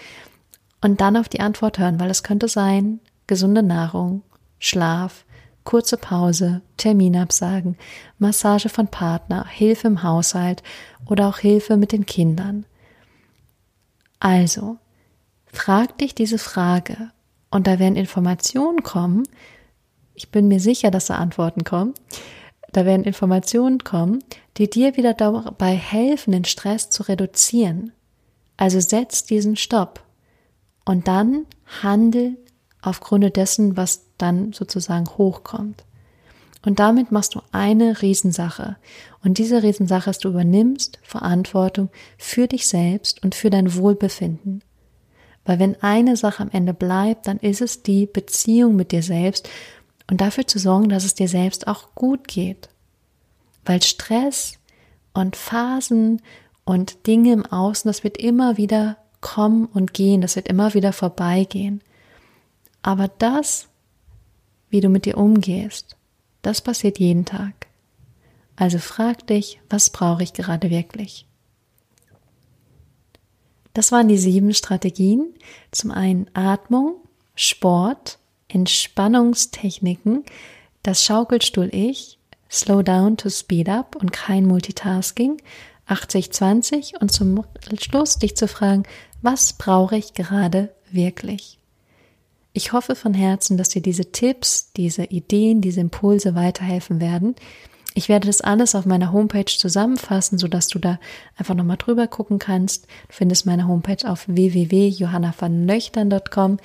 und 0.81 1.01
dann 1.01 1.17
auf 1.17 1.29
die 1.29 1.41
Antwort 1.41 1.79
hören, 1.79 2.01
weil 2.01 2.11
es 2.11 2.23
könnte 2.23 2.49
sein, 2.49 3.01
gesunde 3.27 3.63
Nahrung, 3.63 4.23
Schlaf, 4.59 5.25
kurze 5.65 5.97
Pause, 5.97 6.63
Terminabsagen, 6.77 7.77
Massage 8.19 8.69
von 8.69 8.89
Partner, 8.89 9.47
Hilfe 9.47 9.89
im 9.89 10.03
Haushalt 10.03 10.63
oder 11.05 11.29
auch 11.29 11.39
Hilfe 11.39 11.77
mit 11.77 11.93
den 11.93 12.07
Kindern. 12.07 12.67
Also, 14.19 14.79
frag 15.53 15.99
dich 15.99 16.15
diese 16.15 16.39
Frage 16.39 17.11
und 17.51 17.67
da 17.67 17.79
werden 17.79 17.97
Informationen 17.97 18.83
kommen, 18.83 19.25
ich 20.17 20.31
bin 20.31 20.49
mir 20.49 20.61
sicher, 20.61 20.91
dass 20.91 21.07
da 21.07 21.17
Antworten 21.17 21.65
kommen. 21.65 21.95
Da 22.73 22.85
werden 22.85 23.05
Informationen 23.05 23.79
kommen, 23.85 24.25
die 24.57 24.69
dir 24.69 24.97
wieder 24.97 25.15
dabei 25.15 25.75
helfen, 25.75 26.33
den 26.33 26.45
Stress 26.45 26.91
zu 26.91 27.05
reduzieren. 27.05 27.93
Also 28.57 28.81
setz 28.81 29.25
diesen 29.25 29.57
Stopp 29.57 30.03
und 30.85 31.07
dann 31.07 31.47
handel 31.83 32.37
aufgrund 32.81 33.37
dessen, 33.37 33.77
was 33.77 34.07
dann 34.19 34.53
sozusagen 34.53 35.07
hochkommt. 35.07 35.85
Und 36.65 36.81
damit 36.81 37.13
machst 37.13 37.35
du 37.35 37.43
eine 37.53 38.03
Riesensache. 38.03 38.77
Und 39.23 39.39
diese 39.39 39.63
Riesensache 39.63 40.11
ist, 40.11 40.25
du 40.25 40.31
übernimmst 40.31 40.99
Verantwortung 41.03 41.91
für 42.19 42.49
dich 42.49 42.67
selbst 42.67 43.23
und 43.23 43.35
für 43.35 43.51
dein 43.51 43.77
Wohlbefinden. 43.77 44.65
Weil 45.45 45.61
wenn 45.61 45.81
eine 45.81 46.17
Sache 46.17 46.43
am 46.43 46.51
Ende 46.51 46.75
bleibt, 46.75 47.29
dann 47.29 47.39
ist 47.39 47.61
es 47.61 47.83
die 47.83 48.07
Beziehung 48.07 48.75
mit 48.75 48.91
dir 48.91 49.03
selbst 49.03 49.49
und 50.09 50.21
dafür 50.21 50.47
zu 50.47 50.59
sorgen, 50.59 50.89
dass 50.89 51.05
es 51.05 51.15
dir 51.15 51.29
selbst 51.29 51.67
auch 51.67 51.95
gut 51.95 52.29
geht. 52.29 52.69
Weil 53.65 53.83
Stress 53.83 54.59
und 55.13 55.37
Phasen 55.37 56.23
und 56.65 57.07
Dinge 57.07 57.33
im 57.33 57.47
Außen, 57.47 57.89
das 57.89 58.05
wird 58.05 58.17
immer 58.17 58.57
wieder 58.57 58.99
kommen 59.21 59.67
und 59.67 59.95
gehen, 59.95 60.21
das 60.21 60.37
wird 60.37 60.49
immer 60.49 60.75
wieder 60.75 60.93
vorbeigehen. 60.93 61.83
Aber 62.83 63.09
das, 63.09 63.69
wie 64.71 64.81
du 64.81 64.89
mit 64.89 65.05
dir 65.07 65.19
umgehst, 65.19 65.97
das 66.43 66.61
passiert 66.61 66.99
jeden 66.99 67.25
Tag. 67.25 67.67
Also 68.55 68.79
frag 68.79 69.27
dich, 69.27 69.61
was 69.69 69.91
brauche 69.91 70.23
ich 70.23 70.33
gerade 70.33 70.71
wirklich? 70.71 71.27
Das 73.75 73.93
waren 73.93 74.09
die 74.09 74.17
sieben 74.17 74.55
Strategien. 74.55 75.35
Zum 75.71 75.91
einen 75.91 76.31
Atmung, 76.33 76.95
Sport, 77.35 78.19
Entspannungstechniken, 78.49 80.25
das 80.83 81.05
Schaukelstuhl-Ich, 81.05 82.19
Slow 82.51 82.83
Down 82.83 83.17
to 83.17 83.29
Speed 83.29 83.69
Up 83.69 83.97
und 83.97 84.13
kein 84.13 84.47
Multitasking, 84.47 85.39
80-20 85.89 87.01
und 87.01 87.13
zum 87.13 87.45
Schluss 87.81 88.19
dich 88.19 88.37
zu 88.37 88.49
fragen, 88.49 88.83
was 89.23 89.53
brauche 89.53 89.97
ich 89.97 90.15
gerade 90.15 90.75
wirklich? 90.91 91.61
Ich 92.53 92.73
hoffe 92.73 92.97
von 92.97 93.13
Herzen, 93.13 93.59
dass 93.59 93.69
dir 93.69 93.83
diese 93.83 94.13
Tipps, 94.13 94.73
diese 94.73 95.05
Ideen, 95.05 95.61
diese 95.61 95.81
Impulse 95.81 96.35
weiterhelfen 96.35 97.01
werden. 97.01 97.35
Ich 97.95 98.09
werde 98.09 98.27
das 98.27 98.41
alles 98.41 98.75
auf 98.75 98.87
meiner 98.87 99.13
Homepage 99.13 99.45
zusammenfassen, 99.45 100.39
sodass 100.39 100.69
du 100.69 100.79
da 100.79 100.99
einfach 101.37 101.55
nochmal 101.55 101.77
drüber 101.79 102.07
gucken 102.07 102.39
kannst. 102.39 102.87
Du 103.09 103.15
findest 103.15 103.45
meine 103.47 103.69
Homepage 103.69 104.07
auf 104.07 104.29
www.johannavernöchtern.com. 104.29 106.59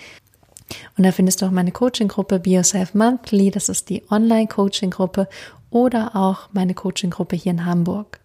Und 0.97 1.05
da 1.05 1.11
findest 1.11 1.41
du 1.41 1.45
auch 1.45 1.51
meine 1.51 1.71
Coaching-Gruppe 1.71 2.39
Be 2.39 2.51
Yourself 2.51 2.93
Monthly, 2.93 3.51
das 3.51 3.69
ist 3.69 3.89
die 3.89 4.03
Online-Coaching-Gruppe 4.09 5.27
oder 5.69 6.15
auch 6.15 6.49
meine 6.51 6.73
Coaching-Gruppe 6.73 7.35
hier 7.35 7.51
in 7.51 7.65
Hamburg. 7.65 8.19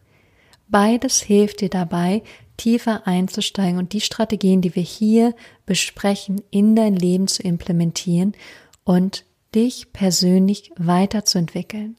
Beides 0.69 1.21
hilft 1.21 1.61
dir 1.61 1.69
dabei, 1.69 2.23
tiefer 2.57 3.07
einzusteigen 3.07 3.79
und 3.79 3.93
die 3.93 4.01
Strategien, 4.01 4.61
die 4.61 4.75
wir 4.75 4.83
hier 4.83 5.35
besprechen, 5.65 6.43
in 6.51 6.75
dein 6.75 6.97
Leben 6.97 7.29
zu 7.29 7.43
implementieren 7.43 8.35
und 8.85 9.25
dich 9.55 9.93
persönlich 9.93 10.73
weiterzuentwickeln. 10.77 11.97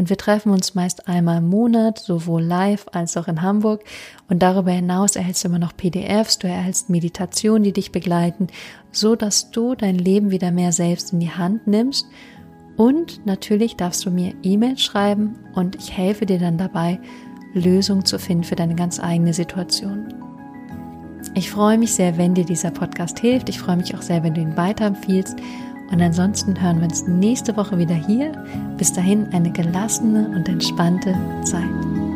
Und 0.00 0.08
wir 0.08 0.16
treffen 0.16 0.50
uns 0.50 0.74
meist 0.74 1.08
einmal 1.08 1.36
im 1.38 1.50
Monat, 1.50 1.98
sowohl 1.98 2.42
live 2.42 2.86
als 2.90 3.18
auch 3.18 3.28
in 3.28 3.42
Hamburg. 3.42 3.84
Und 4.30 4.38
darüber 4.42 4.70
hinaus 4.70 5.14
erhältst 5.14 5.44
du 5.44 5.48
immer 5.48 5.58
noch 5.58 5.76
PDFs, 5.76 6.38
du 6.38 6.48
erhältst 6.48 6.88
Meditationen, 6.88 7.64
die 7.64 7.74
dich 7.74 7.92
begleiten, 7.92 8.46
so 8.92 9.14
dass 9.14 9.50
du 9.50 9.74
dein 9.74 9.96
Leben 9.96 10.30
wieder 10.30 10.52
mehr 10.52 10.72
selbst 10.72 11.12
in 11.12 11.20
die 11.20 11.30
Hand 11.30 11.66
nimmst. 11.66 12.06
Und 12.78 13.26
natürlich 13.26 13.76
darfst 13.76 14.06
du 14.06 14.10
mir 14.10 14.32
E-Mails 14.42 14.80
schreiben 14.80 15.38
und 15.54 15.76
ich 15.76 15.94
helfe 15.94 16.24
dir 16.24 16.38
dann 16.38 16.56
dabei, 16.56 16.98
Lösungen 17.52 18.06
zu 18.06 18.18
finden 18.18 18.44
für 18.44 18.56
deine 18.56 18.76
ganz 18.76 19.00
eigene 19.00 19.34
Situation. 19.34 20.14
Ich 21.34 21.50
freue 21.50 21.76
mich 21.76 21.92
sehr, 21.92 22.16
wenn 22.16 22.32
dir 22.32 22.46
dieser 22.46 22.70
Podcast 22.70 23.18
hilft. 23.18 23.50
Ich 23.50 23.58
freue 23.58 23.76
mich 23.76 23.94
auch 23.94 24.00
sehr, 24.00 24.22
wenn 24.22 24.32
du 24.32 24.40
ihn 24.40 24.56
weiterempfiehlst. 24.56 25.36
Und 25.90 26.00
ansonsten 26.00 26.60
hören 26.60 26.78
wir 26.78 26.84
uns 26.84 27.06
nächste 27.06 27.56
Woche 27.56 27.78
wieder 27.78 27.94
hier. 27.94 28.32
Bis 28.76 28.92
dahin 28.92 29.32
eine 29.32 29.50
gelassene 29.50 30.28
und 30.28 30.48
entspannte 30.48 31.14
Zeit. 31.44 32.09